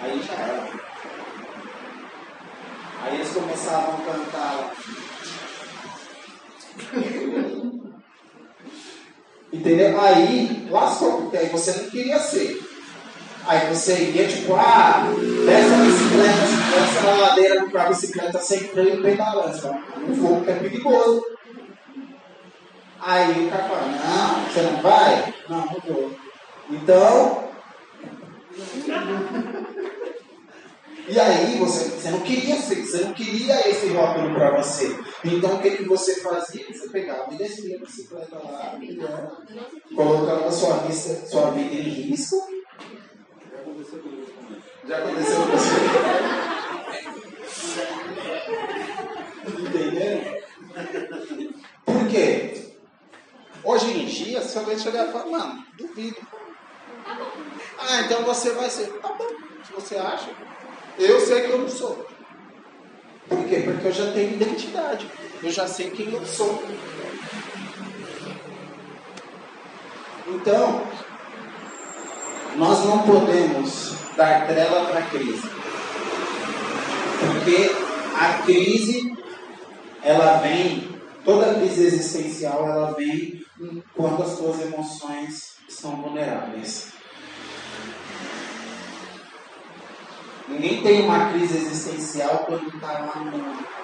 aí 0.00 0.22
já 0.22 0.34
era. 0.34 0.68
Aí 3.02 3.14
eles 3.14 3.32
começavam 3.32 3.94
a 3.94 4.12
cantar. 4.12 4.74
Entendeu? 9.52 10.00
Aí 10.00 10.68
lascou, 10.70 11.22
porque 11.22 11.36
aí 11.36 11.48
você 11.48 11.72
não 11.72 11.90
queria 11.90 12.18
ser. 12.18 12.60
Aí 13.46 13.74
você 13.74 14.10
ia 14.10 14.28
tipo, 14.28 14.54
ah, 14.54 15.06
dessa 15.44 15.76
bicicleta, 15.76 16.46
dessa 16.70 17.16
ladeira 17.16 17.68
com 17.68 17.78
a 17.78 17.88
bicicleta 17.88 18.38
sem 18.38 18.60
freio 18.60 19.00
e 19.00 19.02
pedalando. 19.02 19.76
Um 20.08 20.14
fogo 20.14 20.44
que 20.44 20.50
é 20.50 20.54
perigoso. 20.54 21.24
Aí 23.00 23.46
o 23.46 23.50
cara 23.50 23.64
fala, 23.64 23.86
não, 23.86 24.44
você 24.44 24.62
não 24.62 24.82
vai? 24.82 25.34
Não, 25.48 25.58
não 25.58 25.80
vou. 25.86 26.12
Então. 26.70 27.50
E 31.08 31.09
aí 31.20 31.58
você, 31.58 31.90
você 31.90 32.10
não 32.10 32.20
queria 32.20 32.56
você 32.56 33.04
não 33.04 33.14
queria 33.14 33.68
esse 33.68 33.88
rótulo 33.88 34.34
para 34.34 34.56
você. 34.56 34.98
Então 35.24 35.56
o 35.56 35.62
que, 35.62 35.70
que 35.70 35.84
você 35.84 36.20
fazia? 36.20 36.66
Você 36.66 36.88
pegava 36.88 37.32
e 37.32 37.36
descia 37.36 37.76
a 37.76 37.80
bicicleta 37.80 38.36
lá, 38.36 38.78
colocava 39.94 40.50
sua, 40.50 40.78
vista, 40.78 41.26
sua 41.26 41.50
vida 41.52 41.74
em 41.74 41.88
risco. 41.88 42.36
Já 44.86 44.98
aconteceu 44.98 45.36
com 45.36 45.46
você. 45.46 45.74
Entendeu? 49.60 50.40
Por 51.84 52.08
quê? 52.08 52.72
Hoje 53.62 54.00
em 54.00 54.06
dia, 54.06 54.42
se 54.42 54.58
alguém 54.58 54.78
chegar 54.78 55.08
e 55.08 55.12
falar, 55.12 55.26
mano, 55.26 55.64
duvido. 55.76 56.16
Ah, 57.78 58.00
então 58.04 58.24
você 58.24 58.50
vai 58.52 58.68
ser. 58.68 58.88
Tá 59.00 59.12
bom, 59.12 59.28
se 59.64 59.72
você 59.72 59.96
acha. 59.96 60.30
Eu 61.00 61.18
sei 61.18 61.40
que 61.40 61.50
eu 61.50 61.58
não 61.58 61.68
sou. 61.68 62.06
Por 63.26 63.44
quê? 63.48 63.62
Porque 63.64 63.88
eu 63.88 63.92
já 63.92 64.12
tenho 64.12 64.34
identidade. 64.34 65.10
Eu 65.42 65.50
já 65.50 65.66
sei 65.66 65.88
quem 65.88 66.12
eu 66.12 66.26
sou. 66.26 66.62
Então, 70.28 70.86
nós 72.56 72.84
não 72.84 72.98
podemos 72.98 73.94
dar 74.14 74.46
trela 74.46 74.84
para 74.88 74.98
a 74.98 75.06
crise. 75.06 75.48
Porque 77.18 77.74
a 78.14 78.42
crise, 78.42 79.16
ela 80.02 80.36
vem, 80.38 81.00
toda 81.24 81.54
crise 81.54 81.86
existencial, 81.86 82.68
ela 82.68 82.92
vem 82.92 83.42
quando 83.96 84.22
as 84.22 84.36
suas 84.36 84.60
emoções 84.60 85.54
são 85.66 85.96
vulneráveis. 85.96 86.99
Ninguém 90.50 90.82
tem 90.82 91.04
uma 91.04 91.30
crise 91.30 91.56
existencial 91.58 92.44
quando 92.44 92.74
está 92.74 92.92
lá 92.92 93.24
no, 93.24 93.80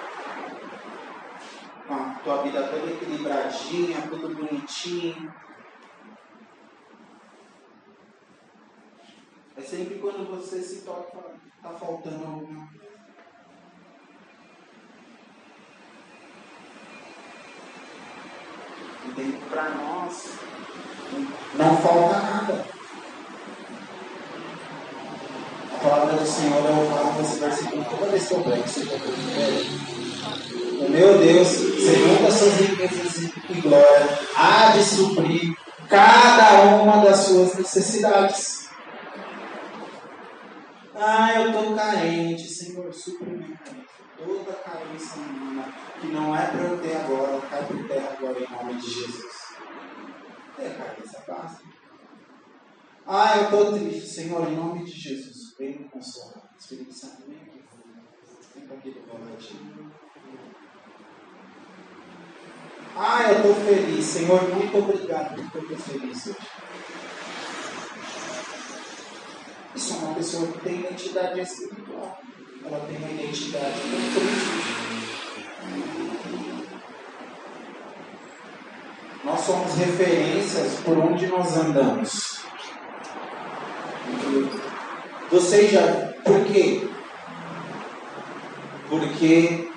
com 1.87 1.93
a 1.93 2.19
tua 2.23 2.43
vida 2.43 2.67
toda 2.67 2.91
equilibradinha, 2.91 4.01
tudo 4.09 4.35
bonitinho. 4.35 5.33
É 9.55 9.61
sempre 9.61 9.97
quando 9.99 10.29
você 10.29 10.61
se 10.61 10.81
toca, 10.81 11.17
está 11.55 11.69
faltando 11.69 12.25
alguma 12.25 12.67
coisa. 12.67 12.77
Para 19.49 19.69
nós, 19.69 20.37
não 21.55 21.77
falta 21.77 22.19
nada. 22.19 22.65
A 25.73 25.79
palavra 25.79 26.17
do 26.17 26.26
Senhor, 26.37 26.63
eu 26.63 26.91
falo 26.91 27.13
nesse 27.17 27.39
versículo 27.39 27.83
toda 27.85 28.11
vez 28.11 28.27
que 28.27 28.33
eu 28.35 28.43
prego, 28.43 28.67
seja 28.67 28.95
o 30.79 30.89
meu 30.89 31.17
Deus, 31.17 31.47
segundo 31.47 32.27
as 32.27 32.33
suas 32.35 32.53
riquezas 32.59 33.31
e 33.49 33.61
glória, 33.61 34.19
há 34.35 34.69
de 34.69 34.83
suprir 34.83 35.57
cada 35.89 36.75
uma 36.75 37.03
das 37.03 37.17
suas 37.17 37.55
necessidades. 37.55 38.69
Ah, 40.93 41.41
eu 41.41 41.47
estou 41.47 41.75
carente, 41.75 42.47
Senhor, 42.47 42.93
supre 42.93 43.31
minha 43.31 43.57
Toda 44.17 44.53
carência 44.53 45.21
humana 45.21 45.73
que 45.99 46.07
não 46.07 46.35
é 46.35 46.45
para 46.45 46.61
eu 46.61 46.77
ter 46.79 46.97
agora, 46.97 47.41
cai 47.49 47.65
por 47.65 47.87
terra 47.87 48.15
agora 48.17 48.39
em 48.39 48.51
nome 48.51 48.75
de 48.75 48.89
Jesus. 48.89 49.55
É 50.59 50.69
carência 50.69 51.19
básica. 51.27 51.63
Ah, 53.07 53.37
eu 53.37 53.43
estou 53.45 53.73
triste, 53.73 54.07
Senhor, 54.07 54.47
em 54.47 54.55
nome 54.55 54.83
de 54.83 54.91
Jesus. 54.91 55.36
Vem 55.57 55.79
me 55.79 55.89
consolar. 55.89 56.49
Espírito 56.59 56.93
Santo, 56.93 57.23
vem 57.27 57.37
aqui. 57.37 57.63
Vem 58.55 58.77
aqui 58.77 58.91
do 58.91 59.01
meu 59.07 59.29
ladinho. 59.29 59.91
Ah, 62.95 63.23
eu 63.31 63.37
estou 63.37 63.55
feliz. 63.55 64.05
Senhor, 64.05 64.43
muito 64.55 64.77
obrigado 64.77 65.35
porque 65.35 65.57
eu 65.57 65.77
estou 65.77 65.77
feliz 65.77 66.27
hoje. 66.27 66.37
Isso 69.75 69.93
é 69.93 69.97
uma 69.97 70.15
pessoa 70.15 70.51
que 70.51 70.59
tem 70.59 70.79
identidade 70.79 71.39
espiritual. 71.39 72.19
Ela 72.65 72.79
tem 72.87 72.97
uma 72.97 73.09
identidade 73.11 73.79
com 73.81 74.19
Cristo. 74.19 74.77
Nós 79.23 79.39
somos 79.41 79.73
referências 79.75 80.79
por 80.81 80.97
onde 80.97 81.27
nós 81.27 81.57
andamos. 81.57 82.26
Você 85.29 85.67
já. 85.67 86.13
Por 86.23 86.45
quê? 86.45 86.87
Porque 88.89 89.69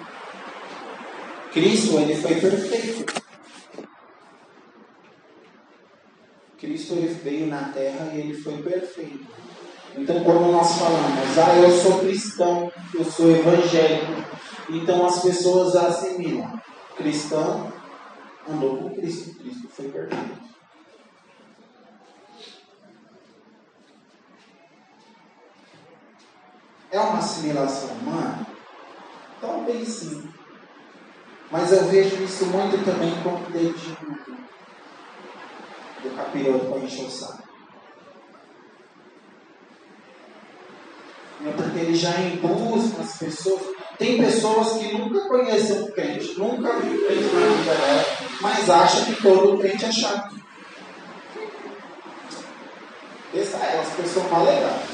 Cristo 1.53 1.99
ele 1.99 2.15
foi 2.15 2.35
perfeito. 2.37 3.21
Cristo 6.59 6.95
ele 6.95 7.09
veio 7.09 7.47
na 7.49 7.65
terra 7.71 8.11
e 8.15 8.21
ele 8.21 8.35
foi 8.35 8.59
perfeito. 8.59 9.27
Então 9.97 10.23
quando 10.23 10.53
nós 10.53 10.79
falamos, 10.79 11.39
ah, 11.39 11.57
eu 11.57 11.71
sou 11.71 11.99
cristão, 11.99 12.73
eu 12.95 13.05
sou 13.05 13.31
evangélico, 13.31 14.25
então 14.69 15.05
as 15.05 15.21
pessoas 15.21 15.75
assimilam. 15.75 16.61
Cristão 16.97 17.73
andou 18.49 18.77
com 18.77 18.91
Cristo, 18.91 19.35
Cristo 19.37 19.69
foi 19.69 19.89
perfeito. 19.89 20.50
É 26.93 26.99
uma 26.99 27.19
assimilação 27.19 27.89
humana? 27.91 28.47
Talvez 29.41 29.89
sim. 29.89 30.29
Mas 31.51 31.73
eu 31.73 31.85
vejo 31.85 32.23
isso 32.23 32.47
muito 32.47 32.85
também 32.85 33.13
com 33.23 33.31
o 33.31 33.51
dedinho 33.51 34.19
do 36.03 36.17
capiroto 36.17 36.67
para 36.67 36.79
encher 36.79 37.05
o 37.05 37.11
saco. 37.11 37.43
É 41.47 41.53
porque 41.53 41.79
ele 41.79 41.95
já 41.95 42.21
induz 42.21 42.99
as 42.99 43.19
pessoas. 43.19 43.63
Tem 43.99 44.19
pessoas 44.23 44.79
que 44.79 44.97
nunca 44.97 45.29
conhecem 45.29 45.83
um 45.83 45.91
crente, 45.91 46.39
nunca 46.39 46.73
viram 46.79 47.07
crente 47.07 47.35
na 47.35 47.41
vida 47.41 47.75
dela, 47.75 48.05
mas 48.41 48.71
acham 48.71 49.05
que 49.07 49.23
todo 49.23 49.59
crente 49.59 49.85
é 49.85 49.93
chato. 49.93 50.37
Essa 53.35 53.57
é 53.59 53.81
as 53.81 53.89
pessoas 53.95 54.31
mais 54.31 54.45
legais. 54.45 54.90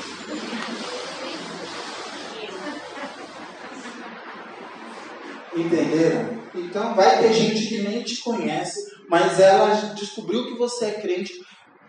Entenderam? 5.56 6.36
Então 6.54 6.94
vai 6.94 7.18
ter 7.18 7.32
gente 7.32 7.66
que 7.66 7.82
nem 7.82 8.02
te 8.02 8.22
conhece, 8.22 8.78
mas 9.08 9.40
ela 9.40 9.74
descobriu 9.94 10.46
que 10.46 10.58
você 10.58 10.86
é 10.86 10.90
crente, 10.92 11.34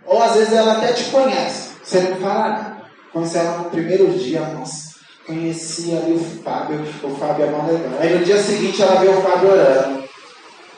ou 0.06 0.22
às 0.22 0.36
vezes 0.36 0.54
ela 0.54 0.78
até 0.78 0.94
te 0.94 1.06
conhece, 1.06 1.72
você 1.84 2.02
não 2.02 2.18
fala 2.18 2.50
nada. 2.50 2.78
Conhece 3.12 3.38
ela 3.38 3.58
no 3.60 3.70
primeiro 3.70 4.08
dia, 4.18 4.42
nossa, 4.42 4.96
conheci 5.26 5.96
ali 5.96 6.14
o 6.14 6.20
Fábio, 6.20 6.82
o 7.04 7.16
Fábio 7.16 7.46
é 7.46 7.52
mais 7.52 7.72
legal. 7.72 8.00
Aí 8.00 8.18
no 8.18 8.26
dia 8.26 8.42
seguinte 8.42 8.82
ela 8.82 9.00
vê 9.02 9.08
o 9.08 9.22
Fábio 9.22 9.52
orando. 9.52 10.04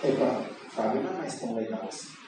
Epa, 0.03 0.41
o 0.68 0.76
Fábio 0.76 1.03
não 1.03 1.11
é 1.11 1.18
mais 1.18 1.36
tão 1.39 1.55
legal 1.55 1.82
assim. 1.88 2.20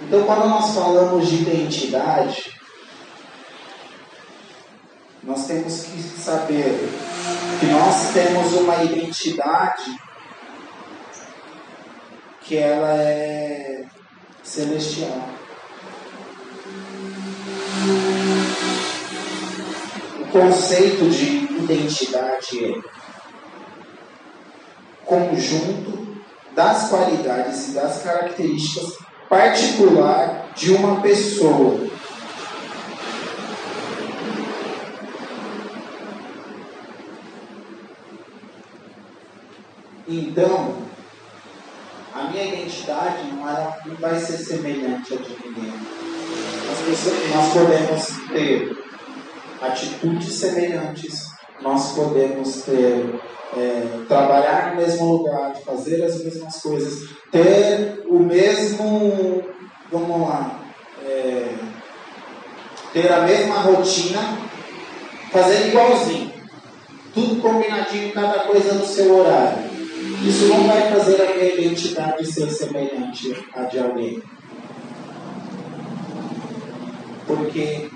Então, 0.00 0.22
quando 0.22 0.48
nós 0.48 0.74
falamos 0.74 1.28
de 1.28 1.42
identidade, 1.42 2.57
nós 5.28 5.46
temos 5.46 5.82
que 5.82 6.02
saber 6.02 6.88
que 7.60 7.66
nós 7.66 8.14
temos 8.14 8.54
uma 8.54 8.82
identidade 8.82 9.94
que 12.40 12.56
ela 12.56 12.94
é 13.02 13.84
celestial. 14.42 15.28
O 20.22 20.26
conceito 20.32 21.10
de 21.10 21.62
identidade 21.62 22.64
é 22.64 22.98
conjunto 25.04 26.16
das 26.54 26.88
qualidades 26.88 27.68
e 27.68 27.72
das 27.72 28.02
características 28.02 28.96
particular 29.28 30.48
de 30.56 30.72
uma 30.72 31.02
pessoa 31.02 31.97
Então, 40.08 40.74
a 42.14 42.30
minha 42.30 42.44
identidade 42.44 43.30
não, 43.30 43.46
é, 43.46 43.78
não 43.84 43.94
vai 43.96 44.18
ser 44.18 44.38
semelhante 44.38 45.12
a 45.12 45.16
de 45.16 45.36
ninguém. 45.44 45.72
Pessoas, 46.86 47.34
nós 47.34 47.52
podemos 47.52 48.28
ter 48.32 48.84
atitudes 49.60 50.32
semelhantes, 50.32 51.26
nós 51.60 51.92
podemos 51.92 52.62
ter 52.62 53.20
é, 53.54 54.04
trabalhar 54.08 54.70
no 54.70 54.80
mesmo 54.80 55.12
lugar, 55.12 55.54
fazer 55.56 56.02
as 56.02 56.24
mesmas 56.24 56.56
coisas, 56.62 57.10
ter 57.30 58.02
o 58.06 58.20
mesmo, 58.20 59.44
vamos 59.92 60.26
lá, 60.26 60.58
é, 61.04 61.54
ter 62.94 63.12
a 63.12 63.20
mesma 63.20 63.56
rotina, 63.56 64.38
fazer 65.30 65.68
igualzinho, 65.68 66.32
tudo 67.12 67.42
combinadinho, 67.42 68.12
cada 68.14 68.40
coisa 68.40 68.72
no 68.72 68.86
seu 68.86 69.14
horário. 69.14 69.67
Isso 70.22 70.48
não 70.48 70.66
vai 70.66 70.90
fazer 70.90 71.22
a 71.22 71.34
minha 71.34 71.54
identidade 71.54 72.26
ser 72.26 72.50
semelhante 72.50 73.36
à 73.54 73.62
de 73.62 73.78
alguém. 73.78 74.22
Porque 77.26 77.88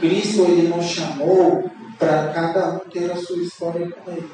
Cristo 0.00 0.42
ele 0.42 0.68
nos 0.68 0.86
chamou 0.86 1.70
para 1.98 2.32
cada 2.32 2.74
um 2.74 2.78
ter 2.90 3.10
a 3.10 3.16
sua 3.16 3.38
história 3.38 3.88
com 3.90 4.10
ele. 4.10 4.30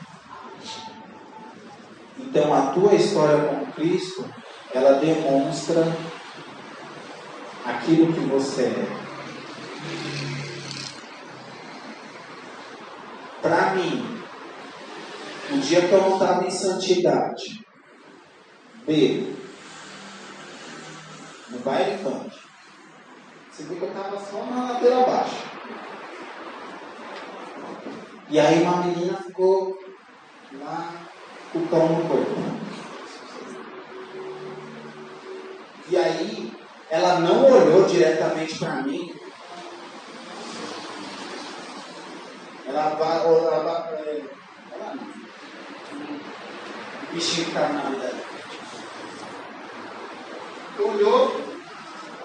Então 2.18 2.54
a 2.54 2.72
tua 2.72 2.94
história 2.94 3.38
com 3.44 3.66
Cristo, 3.72 4.24
ela 4.74 4.98
demonstra 4.98 5.86
aquilo 7.64 8.12
que 8.12 8.20
você 8.20 8.62
é. 8.62 9.00
Para 13.42 13.74
mim, 13.74 14.19
o 15.52 15.58
dia 15.58 15.88
que 15.88 15.92
eu 15.92 16.00
não 16.00 16.14
estava 16.14 16.46
em 16.46 16.50
santidade, 16.50 17.66
B, 18.86 19.34
no 21.48 21.58
baile 21.58 21.98
funk, 21.98 22.30
você 23.50 23.64
viu 23.64 23.76
que 23.76 23.82
eu 23.82 23.88
estava 23.88 24.18
só 24.18 24.44
na 24.44 24.72
ladeira 24.72 25.02
abaixo. 25.02 25.50
E 28.28 28.38
aí 28.38 28.62
uma 28.62 28.76
menina 28.84 29.18
ficou 29.18 29.76
lá 30.60 30.92
com 31.52 31.58
o 31.58 31.66
pão 31.66 31.88
no 31.88 32.08
corpo. 32.08 32.30
E 35.88 35.96
aí 35.96 36.52
ela 36.88 37.18
não 37.18 37.50
olhou 37.50 37.86
diretamente 37.86 38.56
para 38.56 38.82
mim. 38.82 39.12
Ela 42.66 42.90
vai. 42.90 43.18
Ela, 43.18 43.56
ela, 43.56 44.30
ela 44.72 44.94
não. 44.94 45.19
Estava 47.16 47.72
na 47.72 47.82
vida 47.82 48.06
dela. 48.06 48.30
Olhou, 50.78 51.40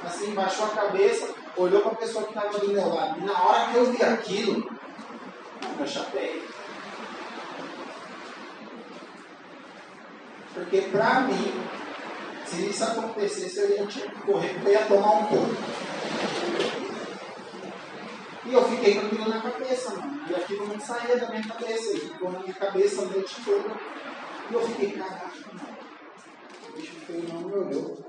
assim, 0.05 0.33
baixou 0.33 0.65
a 0.65 0.69
cabeça, 0.69 1.33
olhou 1.57 1.81
para 1.81 1.91
a 1.91 1.95
pessoa 1.95 2.23
que 2.25 2.37
estava 2.37 2.59
do 2.59 2.67
meu 2.71 2.87
lado. 2.87 3.19
E 3.19 3.25
na 3.25 3.43
hora 3.43 3.71
que 3.71 3.75
eu 3.77 3.91
vi 3.91 4.03
aquilo, 4.03 4.69
eu 5.79 5.87
chapei. 5.87 6.47
Porque 10.53 10.81
para 10.83 11.21
mim, 11.21 11.53
se 12.45 12.65
isso 12.67 12.83
acontecesse, 12.83 13.59
eu 13.59 13.69
ia 13.71 13.87
tinha 13.87 14.09
que 14.09 14.21
correr 14.21 14.53
porque 14.53 14.67
eu 14.67 14.73
ia 14.73 14.85
tomar 14.85 15.11
um 15.11 15.25
pouco. 15.25 15.55
E 18.45 18.53
eu 18.53 18.63
fiquei 18.69 18.93
com 18.95 19.07
aquilo 19.07 19.29
na 19.29 19.41
cabeça, 19.41 19.95
mano. 19.95 20.21
E 20.29 20.35
aquilo 20.35 20.67
não 20.67 20.79
saía 20.79 21.17
da 21.17 21.29
minha 21.29 21.43
cabeça. 21.43 21.91
E 21.93 21.99
ficou 21.99 22.31
na 22.31 22.39
minha 22.39 22.53
cabeça 22.53 23.01
a 23.01 23.05
noite 23.05 23.35
toda. 23.43 23.75
E 24.49 24.53
eu 24.53 24.67
fiquei, 24.67 24.91
caraca. 24.91 25.31
O 26.69 26.77
bicho 26.77 26.93
feio 27.07 27.27
não 27.29 27.41
me 27.41 27.53
olhou. 27.53 28.05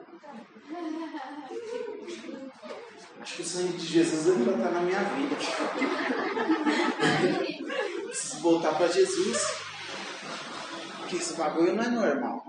Acho 3.20 3.36
que 3.36 3.42
o 3.42 3.44
sangue 3.44 3.76
de 3.78 3.86
Jesus 3.86 4.28
ainda 4.28 4.50
está 4.52 4.70
na 4.70 4.80
minha 4.80 5.00
vida. 5.00 5.36
Preciso 8.04 8.40
voltar 8.40 8.74
para 8.74 8.88
Jesus. 8.88 9.66
Porque 10.98 11.16
esse 11.16 11.34
bagulho 11.34 11.74
não 11.74 11.84
é 11.84 11.88
normal. 11.88 12.46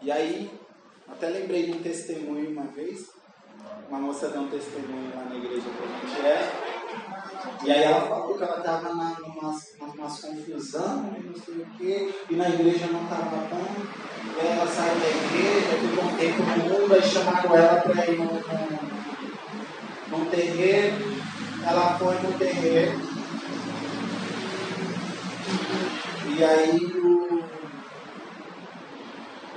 E 0.00 0.10
aí, 0.10 0.50
até 1.06 1.28
lembrei 1.28 1.66
de 1.66 1.72
um 1.72 1.82
testemunho 1.82 2.50
uma 2.50 2.64
vez. 2.64 3.11
Uma 3.88 3.98
moça 3.98 4.28
deu 4.28 4.42
um 4.42 4.48
testemunho 4.48 5.10
lá 5.14 5.24
na 5.24 5.36
igreja 5.36 5.62
que 5.62 5.82
a 5.82 5.86
gente 6.08 6.26
é. 6.26 6.72
E 7.64 7.70
aí 7.70 7.82
ela 7.84 8.00
falou 8.08 8.36
que 8.36 8.42
ela 8.42 8.58
estava 8.58 8.88
numa 8.88 9.16
umas 10.02 10.20
confusão 10.20 11.12
não 11.24 11.34
sei 11.34 11.54
o 11.54 11.66
quê, 11.78 12.14
e 12.28 12.36
na 12.36 12.48
igreja 12.48 12.86
não 12.86 13.04
estava 13.04 13.36
bom. 13.50 13.66
E 14.36 14.40
aí 14.40 14.48
ela 14.48 14.66
saiu 14.66 14.94
da 14.98 15.08
igreja, 15.08 15.78
ficou 15.78 16.04
um 16.04 16.16
tempo 16.16 16.42
no 16.42 16.56
mundo, 16.56 16.94
aí 16.94 17.02
chamaram 17.02 17.56
ela 17.56 17.80
para 17.80 18.06
ir 18.06 18.18
num, 18.18 18.24
num, 18.24 20.18
num 20.18 20.24
terreiro. 20.26 20.96
Ela 21.64 21.98
foi 21.98 22.14
no 22.20 22.32
terreiro. 22.38 23.00
E 26.36 26.44
aí 26.44 26.76
o, 26.96 27.44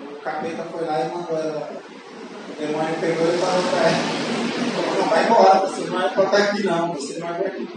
o 0.01 0.19
capeta 0.23 0.63
foi 0.63 0.85
lá 0.85 1.01
e 1.01 1.09
mandou 1.09 1.37
ela. 1.37 1.84
O 2.55 2.57
demônio 2.57 2.95
pegou 3.01 3.27
e 3.27 3.37
falou 3.37 3.63
para 3.69 3.79
ela: 3.79 4.95
Não 4.97 5.09
vai 5.09 5.25
embora, 5.25 5.59
você 5.59 5.81
não 5.81 5.99
vai 5.99 6.09
para 6.13 6.37
aqui 6.37 6.63
não, 6.63 6.93
você 6.93 7.19
não 7.19 7.27
vai 7.27 7.47
aqui. 7.47 7.67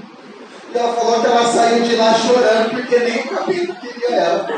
E 0.72 0.79
ela 0.79 0.93
falou 0.93 1.20
que 1.20 1.26
ela 1.26 1.45
saiu 1.53 1.83
de 1.83 1.97
lá 1.97 2.14
chorando 2.14 2.70
porque 2.70 2.99
nem 2.99 3.20
o 3.20 3.29
capeta 3.29 3.74
queria 3.74 4.09
ela. 4.11 4.49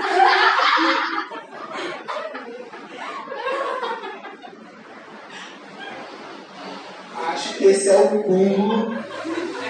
Acho 7.29 7.55
que 7.55 7.64
esse 7.64 7.89
é 7.89 7.97
o 7.97 8.23
cúmulo 8.23 8.99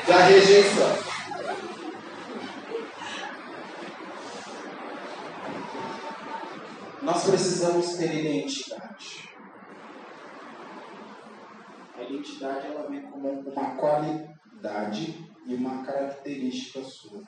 da 0.08 0.16
rejeição. 0.24 0.98
Nós 7.02 7.24
precisamos 7.24 7.94
ter 7.94 8.14
identidade. 8.14 9.30
A 11.98 12.02
identidade 12.40 12.66
ela 12.66 12.88
vem 12.88 13.02
como 13.02 13.28
uma 13.28 13.76
qualidade 13.76 15.30
e 15.46 15.54
uma 15.54 15.84
característica 15.84 16.82
sua. 16.82 17.22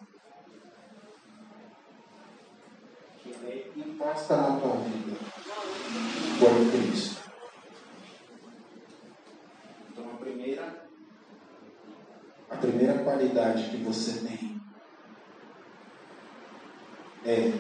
Que 3.19 3.31
é 3.45 3.71
imposta 3.77 4.37
na 4.37 4.59
tua 4.59 4.77
vida. 4.77 5.19
Por 6.39 6.73
Cristo. 6.73 7.31
Então 9.91 10.11
a 10.11 10.17
primeira 10.17 10.89
a 12.51 12.57
primeira 12.57 13.05
qualidade 13.05 13.71
que 13.71 13.77
você 13.77 14.27
tem 14.27 14.61
é 17.25 17.53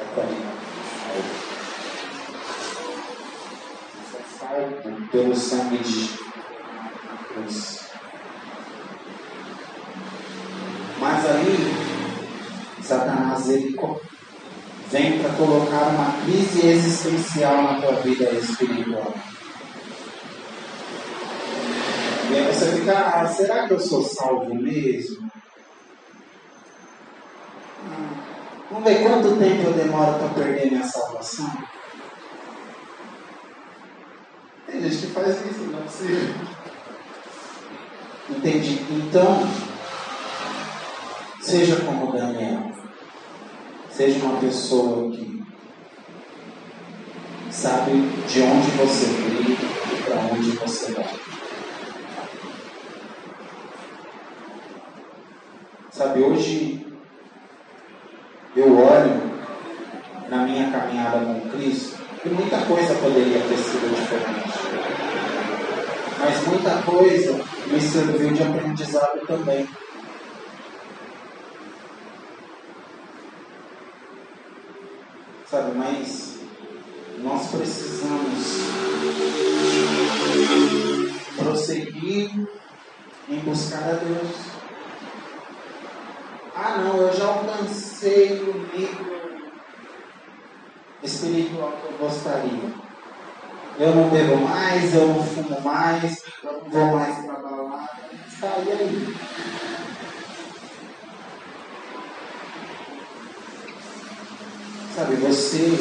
a 0.00 0.14
qualidade 0.14 0.56
Você 3.96 4.16
é 4.16 4.35
salvo 4.46 5.08
pelo 5.10 5.34
sangue 5.34 5.78
de 5.78 5.90
Jesus. 7.34 7.90
Mas 10.98 11.26
aí, 11.26 12.82
Satanás 12.82 13.48
ele 13.48 13.76
vem 14.90 15.18
para 15.18 15.30
colocar 15.34 15.88
uma 15.88 16.12
crise 16.24 16.66
existencial 16.66 17.62
na 17.62 17.80
tua 17.80 17.92
vida 17.96 18.30
espiritual. 18.30 19.12
E 22.30 22.34
aí 22.36 22.52
você 22.52 22.72
fica, 22.72 22.92
ah, 22.92 23.26
será 23.26 23.66
que 23.66 23.74
eu 23.74 23.80
sou 23.80 24.02
salvo 24.02 24.54
mesmo? 24.54 25.30
Hum, 27.84 28.08
vamos 28.70 28.84
ver 28.84 29.02
quanto 29.02 29.36
tempo 29.36 29.62
eu 29.62 29.72
demoro 29.74 30.18
para 30.18 30.28
perder 30.30 30.70
minha 30.70 30.84
salvação? 30.84 31.75
Tem 34.66 34.82
gente 34.82 34.96
que 34.96 35.12
faz 35.12 35.46
isso, 35.46 35.60
não 35.70 35.78
é 35.78 35.82
possível. 35.82 36.34
Entendi. 38.28 38.84
Então, 38.90 39.46
Seja 41.46 41.76
como 41.76 42.10
Daniel. 42.10 42.72
Seja 43.88 44.18
uma 44.24 44.40
pessoa 44.40 45.12
que 45.12 45.40
sabe 47.52 47.92
de 47.92 48.42
onde 48.42 48.70
você 48.72 49.06
veio 49.06 49.52
e 49.52 50.02
para 50.02 50.16
onde 50.34 50.50
você 50.56 50.90
vai. 50.90 51.14
Sabe, 55.92 56.20
hoje 56.20 56.84
eu 58.56 58.76
olho 58.76 59.32
na 60.28 60.38
minha 60.38 60.68
caminhada 60.72 61.20
com 61.20 61.48
Cristo 61.50 61.96
e 62.24 62.28
muita 62.28 62.60
coisa 62.62 62.92
poderia 62.96 63.38
ter 63.38 63.56
sido 63.56 63.94
diferente. 63.94 64.55
Muita 66.48 66.82
coisa 66.82 67.44
me 67.66 67.80
serviu 67.80 68.32
de 68.32 68.42
aprendizado 68.42 69.26
também. 69.26 69.68
Sabe, 75.50 75.76
mas 75.76 76.38
nós 77.18 77.50
precisamos 77.50 78.58
prosseguir 81.36 82.30
em 83.28 83.38
buscar 83.40 83.82
a 83.82 83.92
Deus. 83.94 84.56
Ah, 86.54 86.78
não, 86.78 86.96
eu 86.96 87.12
já 87.12 87.26
alcancei 87.26 88.40
o 88.40 88.76
nível 88.76 89.50
espiritual 91.02 91.72
que 91.72 91.92
eu 91.92 91.98
gostaria. 91.98 92.85
Eu 93.78 93.94
não 93.94 94.08
bebo 94.08 94.36
mais, 94.36 94.94
eu 94.94 95.06
não 95.08 95.22
fumo 95.22 95.60
mais, 95.60 96.22
eu 96.42 96.52
não 96.52 96.70
vou 96.70 96.96
mais 96.96 97.26
para 97.26 97.34
balada. 97.34 97.90
Está 98.26 98.48
aí, 98.56 98.72
aí. 98.72 99.16
Sabe, 104.94 105.16
você 105.16 105.78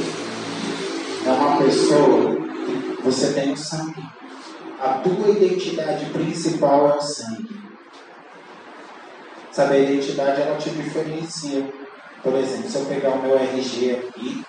é 1.26 1.32
uma 1.32 1.58
pessoa 1.58 2.36
que 2.36 3.02
você 3.02 3.32
tem 3.32 3.54
o 3.54 3.58
sangue. 3.58 4.04
A 4.78 4.96
tua 4.96 5.30
identidade 5.30 6.06
principal 6.08 6.90
é 6.90 6.98
o 6.98 7.02
sangue. 7.02 7.48
Sabe, 9.54 9.76
a 9.76 9.80
identidade 9.80 10.42
ela 10.42 10.58
te 10.58 10.70
diferencia. 10.70 11.74
Por 12.22 12.34
exemplo, 12.36 12.70
se 12.70 12.78
eu 12.78 12.86
pegar 12.88 13.12
o 13.12 13.22
meu 13.22 13.38
RG 13.38 13.92
aqui, 13.92 14.45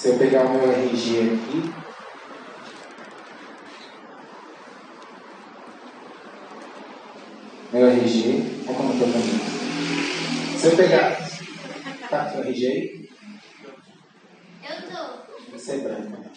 se 0.00 0.08
eu 0.08 0.16
pegar 0.16 0.46
o 0.46 0.54
meu 0.54 0.72
RG 0.72 1.18
aqui, 1.34 1.74
meu 7.70 7.86
RG, 7.86 8.64
olha 8.66 8.76
como 8.78 8.92
eu 8.94 9.06
estou. 9.06 10.58
Se 10.58 10.66
eu 10.68 10.76
pegar. 10.76 11.16
Tá, 12.08 12.30
seu 12.30 12.40
RG 12.40 12.66
aí? 12.66 13.10
Eu 14.70 14.76
tô. 14.88 15.52
Você 15.52 15.72
é 15.72 15.78
branco, 15.80 16.10
né? 16.10 16.30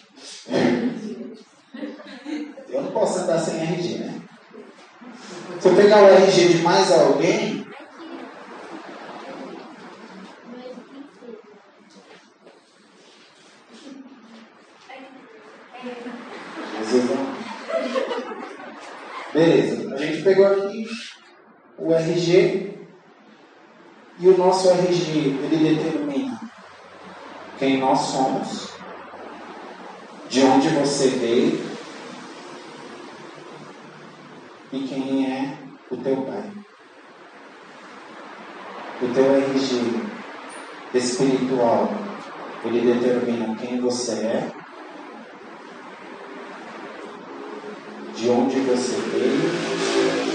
Eu 2.68 2.82
não 2.82 2.92
posso 2.92 3.20
andar 3.20 3.38
sem 3.38 3.62
RG, 3.62 3.96
né? 3.96 4.20
Se 5.58 5.68
eu 5.68 5.74
pegar 5.74 6.02
o 6.02 6.08
RG 6.08 6.48
de 6.48 6.58
mais 6.58 6.92
alguém, 6.92 7.64
Mas 16.78 16.94
eu 16.94 17.02
vou- 17.02 17.34
Beleza, 19.32 19.94
a 19.94 19.98
gente 19.98 20.22
pegou 20.22 20.46
aqui 20.46 20.86
o 21.76 21.92
RG 21.92 22.78
e 24.18 24.28
o 24.28 24.38
nosso 24.38 24.70
RG 24.70 25.10
ele 25.42 25.74
determina 25.74 26.40
quem 27.58 27.78
nós 27.78 27.98
somos, 27.98 28.70
de 30.28 30.42
onde 30.42 30.68
você 30.68 31.08
veio 31.08 31.60
e 34.72 34.86
quem 34.86 35.30
é 35.30 35.58
o 35.90 35.96
teu 35.96 36.16
pai. 36.22 36.50
O 39.02 39.08
teu 39.12 39.34
RG 39.36 40.14
espiritual 40.94 41.90
ele 42.64 42.94
determina 42.94 43.56
quem 43.56 43.80
você 43.80 44.12
é 44.12 44.50
de 48.24 48.30
onde 48.30 48.60
você 48.60 48.96
veio 48.96 49.50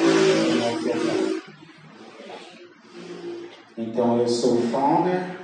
e 0.06 0.60
quem 0.60 0.68
é 0.68 0.76
o 0.76 0.84
teu 0.84 0.94
pai. 0.94 1.42
Então 3.78 4.20
eu 4.20 4.28
sou 4.28 4.60
o 4.60 4.70
founder, 4.70 5.40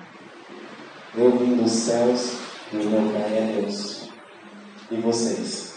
eu 1.15 1.31
vim 1.37 1.55
dos 1.55 1.71
céus 1.71 2.37
e 2.71 2.77
o 2.77 2.89
meu 2.89 3.11
pai 3.13 3.37
é 3.37 3.61
Deus. 3.61 4.09
E 4.91 4.97
vocês? 4.97 5.73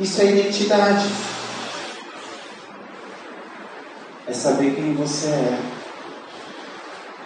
Isso 0.00 0.20
é 0.22 0.26
identidade. 0.72 1.08
É 4.26 4.32
saber 4.32 4.74
quem 4.74 4.94
você 4.94 5.28
é. 5.28 5.58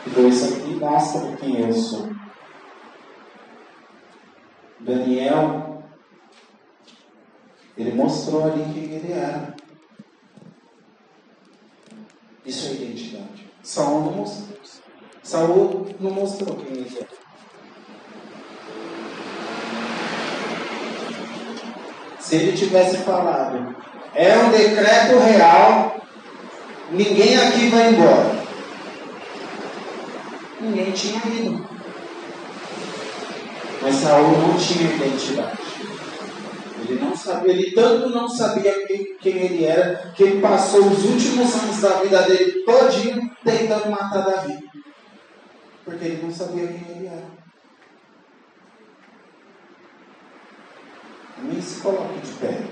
Então 0.06 0.28
isso 0.28 0.54
aqui 0.54 0.74
mostra 0.74 1.36
quem 1.36 1.60
eu 1.60 1.72
sou. 1.72 2.08
Daniel, 4.80 5.82
ele 7.76 7.92
mostrou 7.92 8.44
ali 8.44 8.64
quem 8.72 8.84
ele 8.84 9.12
era. 9.12 9.54
Isso 12.44 12.68
é 12.68 12.72
identidade. 12.72 13.50
Saul 13.62 14.04
não 14.04 14.12
mostrou. 14.12 14.56
Saul 15.22 15.86
não 15.98 16.10
mostrou 16.10 16.56
quem 16.56 16.78
ele 16.78 16.98
era. 16.98 17.15
Se 22.26 22.34
ele 22.34 22.56
tivesse 22.56 22.96
falado, 23.04 23.76
é 24.12 24.36
um 24.36 24.50
decreto 24.50 25.16
real, 25.16 25.96
ninguém 26.90 27.36
aqui 27.36 27.68
vai 27.68 27.90
embora. 27.90 28.36
Ninguém 30.60 30.90
tinha 30.90 31.22
ido. 31.24 31.64
Mas 33.80 33.94
Saul 33.94 34.38
não 34.38 34.56
tinha 34.58 34.90
identidade. 34.92 35.56
Ele 36.80 36.98
não 36.98 37.16
sabia, 37.16 37.52
ele 37.52 37.70
tanto 37.70 38.08
não 38.08 38.28
sabia 38.28 38.72
quem, 38.88 39.16
quem 39.20 39.36
ele 39.36 39.64
era, 39.64 40.10
que 40.12 40.24
ele 40.24 40.40
passou 40.40 40.84
os 40.84 41.04
últimos 41.04 41.54
anos 41.54 41.80
da 41.80 41.90
vida 42.00 42.22
dele 42.22 42.64
todinho 42.64 43.30
tentando 43.44 43.88
matar 43.88 44.24
Davi. 44.24 44.58
Porque 45.84 46.04
ele 46.04 46.22
não 46.24 46.32
sabia 46.32 46.66
quem 46.66 46.96
ele 46.96 47.06
era. 47.06 47.45
Nem 51.42 51.60
se 51.60 51.80
coloque 51.80 52.20
de 52.20 52.32
pé. 52.34 52.64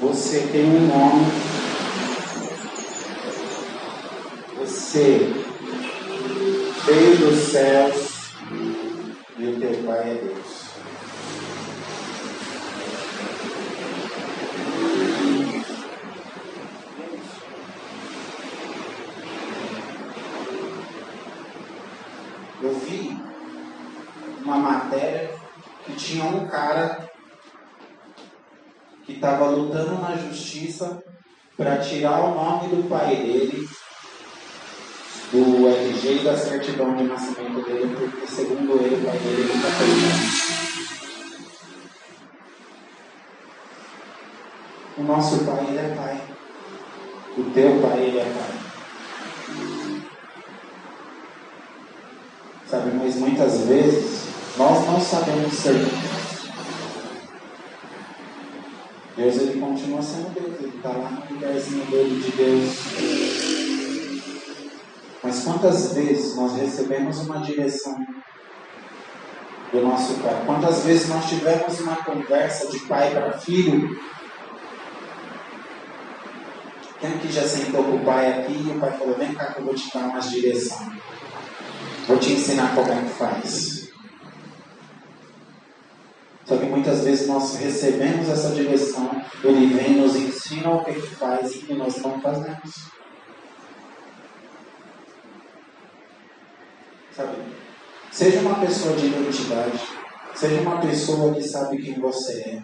Você 0.00 0.40
tem 0.52 0.64
um 0.64 0.86
nome. 0.86 1.26
Você 4.58 5.32
veio 6.86 7.16
dos 7.18 7.38
céus 7.50 8.32
e 9.38 9.46
o 9.46 9.60
teu 9.60 9.82
Pai 9.84 10.10
é 10.10 10.14
Deus. 10.14 10.70
Eu 22.62 22.74
vi 22.74 23.16
uma 24.44 24.58
matéria 24.58 25.30
que 25.84 25.98
tinha 26.20 26.26
um 26.26 26.46
cara 26.46 27.08
que 29.06 29.12
estava 29.12 29.48
lutando 29.48 30.00
na 30.00 30.14
justiça 30.16 31.02
para 31.56 31.78
tirar 31.78 32.20
o 32.20 32.34
nome 32.34 32.68
do 32.68 32.88
pai 32.88 33.16
dele 33.16 33.68
do 35.32 35.68
RG 35.68 36.20
e 36.20 36.24
da 36.24 36.36
certidão 36.36 36.94
de 36.96 37.04
nascimento 37.04 37.64
dele, 37.64 37.96
porque 37.96 38.26
segundo 38.26 38.72
ele, 38.82 38.96
o 38.96 39.04
pai 39.06 39.18
dele 39.18 39.52
nunca 39.54 39.68
foi 39.68 39.86
nome. 39.86 40.60
O 44.98 45.02
nosso 45.04 45.44
pai, 45.44 45.66
ele 45.68 45.78
é 45.78 45.94
pai. 45.94 46.20
O 47.38 47.44
teu 47.52 47.80
pai, 47.80 47.98
ele 48.00 48.18
é 48.18 48.24
pai. 48.24 48.60
Sabe, 52.68 52.90
mas 52.92 53.16
muitas 53.16 53.60
vezes 53.66 54.30
nós 54.56 54.86
não 54.86 55.00
sabemos 55.00 55.54
ser 55.54 55.74
Deus. 59.20 59.36
Ele 59.36 59.60
continua 59.60 60.02
sendo 60.02 60.32
Deus, 60.32 60.58
ele 60.58 60.76
está 60.76 60.88
lá 60.88 61.10
no 61.10 61.34
lugarzinho 61.34 61.84
dele 61.86 62.20
de 62.20 62.30
Deus. 62.32 62.76
Mas 65.22 65.44
quantas 65.44 65.92
vezes 65.92 66.34
nós 66.34 66.56
recebemos 66.56 67.18
uma 67.20 67.40
direção 67.40 67.98
do 69.70 69.80
nosso 69.82 70.14
pai? 70.14 70.42
Quantas 70.46 70.84
vezes 70.84 71.08
nós 71.08 71.28
tivemos 71.28 71.78
uma 71.80 71.96
conversa 71.96 72.68
de 72.68 72.78
pai 72.80 73.10
para 73.10 73.32
filho? 73.32 74.00
Quem 76.98 77.10
aqui 77.10 77.32
já 77.32 77.46
sentou 77.46 77.84
com 77.84 77.96
o 77.96 78.04
pai 78.04 78.40
aqui 78.40 78.52
e 78.52 78.70
o 78.70 78.80
pai 78.80 78.92
falou: 78.92 79.16
Vem 79.16 79.34
cá 79.34 79.52
que 79.52 79.60
eu 79.60 79.64
vou 79.64 79.74
te 79.74 79.92
dar 79.92 80.04
umas 80.06 80.30
direção. 80.30 80.90
Vou 82.06 82.18
te 82.18 82.32
ensinar 82.32 82.74
como 82.74 82.90
é 82.90 83.02
que 83.02 83.10
faz. 83.10 83.79
Só 86.50 86.56
que 86.56 86.66
muitas 86.66 87.04
vezes 87.04 87.28
nós 87.28 87.54
recebemos 87.58 88.28
essa 88.28 88.50
direção, 88.50 89.08
ele 89.44 89.72
vem 89.72 89.98
nos 89.98 90.16
ensina 90.16 90.68
o 90.68 90.84
que, 90.84 90.94
que 90.94 91.14
faz 91.14 91.62
e 91.68 91.74
nós 91.74 92.02
não 92.02 92.20
fazemos. 92.20 92.88
Sabe? 97.14 97.36
Seja 98.10 98.40
uma 98.40 98.56
pessoa 98.56 98.96
de 98.96 99.06
identidade. 99.06 99.80
Seja 100.34 100.60
uma 100.62 100.80
pessoa 100.80 101.32
que 101.32 101.42
sabe 101.44 101.80
quem 101.80 102.00
você 102.00 102.40
é. 102.40 102.62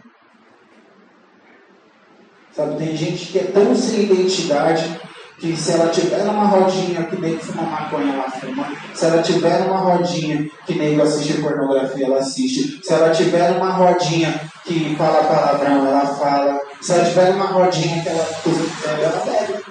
Sabe, 2.50 2.78
tem 2.78 2.96
gente 2.96 3.30
que 3.30 3.38
é 3.38 3.44
tão 3.44 3.72
sem 3.72 4.02
identidade 4.02 5.00
que 5.38 5.54
se 5.56 5.72
ela 5.72 5.88
tiver 5.88 6.24
numa 6.24 6.44
rodinha 6.44 7.04
que 7.04 7.16
nego 7.16 7.38
fuma 7.40 7.62
maconha, 7.62 8.14
ela 8.14 8.30
fuma. 8.30 8.66
Se 8.94 9.04
ela 9.04 9.22
tiver 9.22 9.60
numa 9.60 9.78
rodinha 9.78 10.48
que 10.64 10.74
nego 10.74 11.02
assiste 11.02 11.42
pornografia, 11.42 12.06
ela 12.06 12.18
assiste. 12.18 12.80
Se 12.82 12.92
ela 12.92 13.10
tiver 13.10 13.52
numa 13.52 13.70
rodinha 13.70 14.40
que 14.64 14.96
fala 14.96 15.24
palavrão, 15.24 15.86
ela 15.86 16.06
fala. 16.06 16.60
Se 16.80 16.92
ela 16.92 17.04
tiver 17.04 17.32
numa 17.32 17.46
rodinha 17.46 18.02
que 18.02 18.08
ela 18.08 18.26
bebe, 18.44 19.02
ela 19.02 19.24
bebe. 19.24 19.64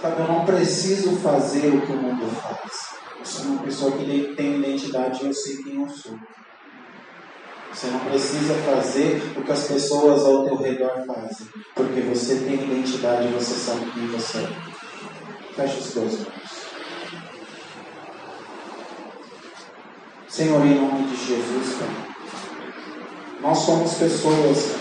Sabe, 0.00 0.20
eu 0.20 0.26
não 0.26 0.44
preciso 0.44 1.16
fazer 1.18 1.68
o 1.68 1.80
que 1.82 1.92
o 1.92 1.96
mundo 1.96 2.26
faz. 2.34 2.96
Eu 3.20 3.24
sou 3.24 3.44
uma 3.52 3.62
pessoa 3.62 3.92
que 3.92 4.34
tem 4.36 4.56
identidade 4.56 5.22
e 5.22 5.28
eu 5.28 5.32
sei 5.32 5.58
quem 5.58 5.80
eu 5.80 5.88
sou. 5.88 6.18
Você 7.72 7.86
não 7.86 8.00
precisa 8.00 8.54
fazer 8.54 9.32
o 9.34 9.42
que 9.42 9.50
as 9.50 9.66
pessoas 9.66 10.24
ao 10.24 10.44
teu 10.44 10.56
redor 10.56 11.04
fazem, 11.06 11.46
porque 11.74 12.00
você 12.02 12.36
tem 12.36 12.54
identidade 12.54 13.28
e 13.28 13.32
você 13.32 13.54
sabe 13.54 13.90
quem 13.92 14.06
você 14.08 14.38
é. 14.38 14.48
Feche 15.54 15.78
os 15.78 15.92
teus 15.92 16.14
olhos. 16.14 16.52
Senhor, 20.28 20.64
em 20.66 20.74
nome 20.80 21.08
de 21.08 21.16
Jesus, 21.16 21.76
Pai, 21.78 22.12
nós 23.40 23.58
somos 23.58 23.94
pessoas 23.94 24.76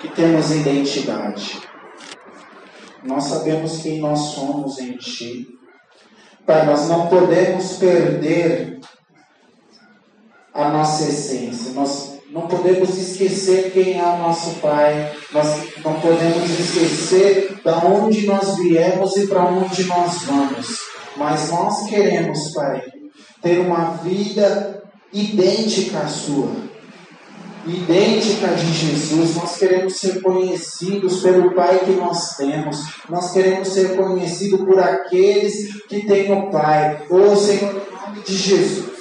que 0.00 0.08
temos 0.08 0.50
identidade. 0.50 1.60
Nós 3.02 3.24
sabemos 3.24 3.82
quem 3.82 4.00
nós 4.00 4.18
somos 4.34 4.78
em 4.78 4.96
Ti. 4.96 5.46
Pai, 6.46 6.66
nós 6.66 6.88
não 6.88 7.06
podemos 7.06 7.78
perder 7.78 8.73
a 10.54 10.68
nossa 10.68 11.04
essência. 11.04 11.72
Nós 11.72 12.14
não 12.30 12.42
podemos 12.42 12.96
esquecer 12.96 13.72
quem 13.72 13.98
é 13.98 14.04
o 14.04 14.18
nosso 14.18 14.50
Pai. 14.60 15.12
Nós 15.32 15.46
não 15.84 16.00
podemos 16.00 16.48
esquecer 16.58 17.60
da 17.64 17.78
onde 17.78 18.26
nós 18.26 18.56
viemos 18.58 19.16
e 19.16 19.26
para 19.26 19.44
onde 19.44 19.84
nós 19.84 20.22
vamos. 20.22 20.78
Mas 21.16 21.50
nós 21.50 21.86
queremos, 21.86 22.52
Pai, 22.54 22.82
ter 23.42 23.58
uma 23.58 23.96
vida 24.02 24.82
idêntica 25.12 25.98
à 25.98 26.08
sua 26.08 26.74
idêntica 27.66 28.48
de 28.48 28.72
Jesus. 28.72 29.36
Nós 29.36 29.56
queremos 29.56 29.96
ser 29.96 30.20
conhecidos 30.22 31.22
pelo 31.22 31.54
Pai 31.54 31.78
que 31.78 31.92
nós 31.92 32.36
temos. 32.36 32.78
Nós 33.08 33.32
queremos 33.32 33.68
ser 33.68 33.96
conhecidos 33.96 34.60
por 34.60 34.78
aqueles 34.78 35.82
que 35.84 36.06
têm 36.06 36.30
o 36.32 36.50
Pai. 36.50 37.02
Oh 37.08 37.34
Senhor, 37.36 37.70
em 37.70 38.06
nome 38.06 38.22
de 38.26 38.36
Jesus. 38.36 38.93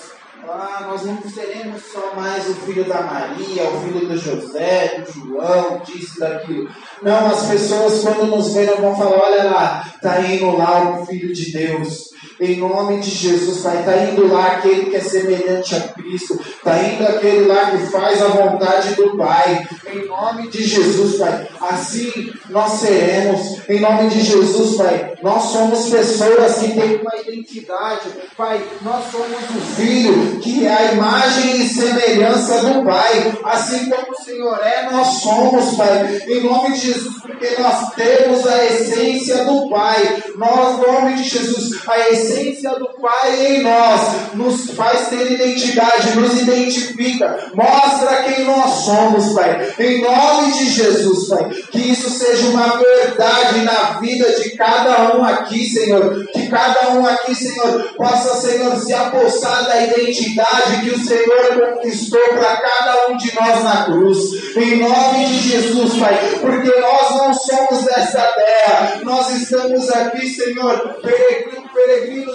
Nós 0.93 1.03
não 1.03 1.17
seremos 1.23 1.81
só 1.91 2.13
mais 2.15 2.47
o 2.47 2.53
filho 2.53 2.85
da 2.85 3.01
Maria, 3.01 3.63
o 3.63 3.81
filho 3.81 4.07
do 4.07 4.15
José, 4.15 5.03
do 5.03 5.11
João, 5.11 5.81
disso, 5.83 6.19
daquilo. 6.19 6.69
Não, 7.01 7.27
as 7.27 7.47
pessoas 7.47 8.01
quando 8.03 8.27
nos 8.27 8.53
verem 8.53 8.75
vão 8.75 8.95
falar, 8.95 9.17
olha 9.17 9.43
lá, 9.45 9.93
está 9.95 10.21
indo 10.21 10.55
lá 10.55 10.99
o 10.99 11.05
Filho 11.07 11.33
de 11.33 11.51
Deus. 11.51 12.13
Em 12.39 12.57
nome 12.57 12.99
de 12.99 13.09
Jesus, 13.09 13.61
Pai, 13.61 13.79
está 13.79 13.97
indo 14.03 14.27
lá 14.27 14.53
aquele 14.53 14.85
que 14.85 14.95
é 14.95 14.99
semelhante 14.99 15.75
a 15.75 15.79
Cristo. 15.79 16.39
Está 16.39 16.77
indo 16.83 17.03
aquele 17.03 17.45
lá 17.45 17.71
que 17.71 17.77
faz 17.87 18.21
a 18.21 18.27
vontade 18.27 18.95
do 18.95 19.17
Pai. 19.17 19.67
Em 19.91 20.07
nome 20.07 20.49
de 20.49 20.63
Jesus, 20.63 21.17
Pai. 21.17 21.47
Assim 21.61 22.31
nós 22.49 22.73
seremos. 22.73 23.67
Em 23.69 23.79
nome 23.79 24.09
de 24.09 24.21
Jesus, 24.21 24.77
Pai. 24.77 25.12
Nós 25.23 25.43
somos 25.53 25.89
pessoas 25.89 26.57
que 26.57 26.73
têm 26.73 26.97
uma 26.97 27.15
identidade. 27.15 28.09
Pai, 28.35 28.61
nós 28.81 29.05
somos 29.09 29.39
o 29.55 29.75
Filho, 29.77 30.37
que 30.41 30.67
é 30.67 30.73
a 30.73 30.91
imagem 30.91 31.61
e 31.61 31.69
semelhança 31.69 32.59
do 32.59 32.83
Pai. 32.83 33.33
Assim 33.45 33.89
como 33.89 34.11
o 34.11 34.21
Senhor 34.21 34.59
é, 34.61 34.91
nós 34.91 35.07
somos, 35.21 35.77
Pai. 35.77 36.23
Em 36.27 36.43
nome 36.43 36.73
de 36.73 36.87
Jesus, 36.87 37.21
porque 37.21 37.55
nós 37.57 37.93
temos 37.93 38.45
a 38.45 38.65
essência 38.65 39.45
do 39.45 39.69
Pai. 39.69 40.23
Nós, 40.35 40.79
em 40.79 40.91
nome 40.91 41.13
de 41.15 41.23
Jesus, 41.23 41.87
a 41.87 42.09
essência 42.09 42.71
do 42.71 42.89
Pai 43.01 43.45
em 43.47 43.63
nós 43.63 44.33
nos 44.33 44.71
faz 44.71 45.07
ter 45.07 45.31
identidade, 45.31 46.19
nos 46.19 46.41
identifica, 46.41 47.49
mostra 47.53 48.23
quem 48.23 48.43
nós 48.43 48.69
somos, 48.83 49.31
Pai. 49.33 49.73
Em 49.79 50.01
nome 50.01 50.51
de 50.51 50.69
Jesus, 50.69 51.29
Pai. 51.29 51.49
Que 51.71 51.79
isso 51.79 52.09
seja 52.09 52.47
uma 52.47 52.75
verdade 52.75 53.61
na 53.61 53.99
vida 54.01 54.29
de 54.33 54.49
cada 54.57 55.11
um 55.11 55.12
aqui, 55.21 55.67
Senhor. 55.67 56.25
Que 56.27 56.47
cada 56.47 56.91
um 56.91 57.05
aqui, 57.05 57.35
Senhor, 57.35 57.83
possa, 57.97 58.47
Senhor, 58.47 58.73
se 58.77 58.93
apossar 58.93 59.65
da 59.65 59.83
identidade 59.83 60.81
que 60.81 60.91
o 60.91 61.05
Senhor 61.05 61.73
conquistou 61.75 62.21
para 62.29 62.55
cada 62.55 63.07
um 63.09 63.17
de 63.17 63.35
nós 63.35 63.63
na 63.63 63.83
cruz. 63.83 64.55
Em 64.55 64.77
nome 64.77 65.25
de 65.25 65.49
Jesus, 65.49 65.97
Pai. 65.97 66.17
Porque 66.39 66.79
nós 66.79 67.11
não 67.17 67.33
somos 67.33 67.83
dessa 67.83 68.21
terra. 68.21 69.01
Nós 69.03 69.29
estamos 69.31 69.89
aqui, 69.89 70.25
Senhor, 70.29 70.99
peregrinos 71.01 71.62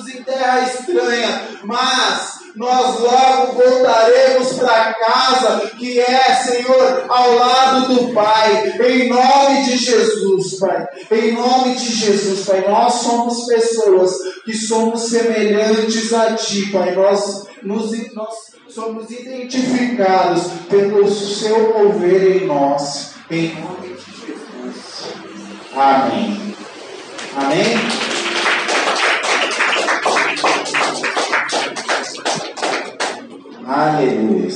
em 0.08 0.22
terra 0.22 0.60
estranha. 0.62 1.48
Mas 1.64 2.38
nós 2.56 3.00
logo 3.00 3.52
voltaremos 3.52 4.54
para 4.54 4.94
casa, 4.94 5.70
que 5.78 6.00
é, 6.00 6.34
Senhor, 6.34 7.04
ao 7.08 7.34
lado 7.34 7.94
do 7.94 8.12
Pai, 8.12 8.74
em 8.84 9.08
nome 9.08 9.64
de 9.64 9.76
Jesus, 9.76 10.58
Pai. 10.58 10.86
Em 11.10 11.32
nome 11.32 11.76
de 11.76 11.94
Jesus, 11.94 12.46
Pai. 12.46 12.64
Nós 12.68 12.94
somos 12.94 13.46
pessoas 13.46 14.12
que 14.44 14.54
somos 14.54 15.08
semelhantes 15.08 16.12
a 16.12 16.34
Ti, 16.34 16.66
Pai. 16.72 16.94
Nós, 16.94 17.46
nos, 17.62 18.14
nós 18.14 18.34
somos 18.68 19.10
identificados 19.10 20.42
pelo 20.68 21.08
Seu 21.10 21.78
mover 21.78 22.42
em 22.42 22.46
nós, 22.46 23.14
em 23.30 23.54
nome 23.60 23.94
de 23.94 24.26
Jesus. 24.26 25.08
Amém. 25.76 26.56
Amém. 27.36 28.17
Aleluia. 33.68 34.48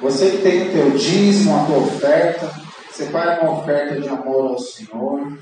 Você 0.00 0.30
que 0.30 0.38
tem 0.38 0.68
o 0.68 0.72
teu 0.72 0.90
dízimo, 0.92 1.54
a 1.54 1.66
tua 1.66 1.76
oferta, 1.80 2.50
separe 2.90 3.42
uma 3.42 3.58
oferta 3.58 4.00
de 4.00 4.08
amor 4.08 4.52
ao 4.52 4.58
Senhor. 4.58 5.36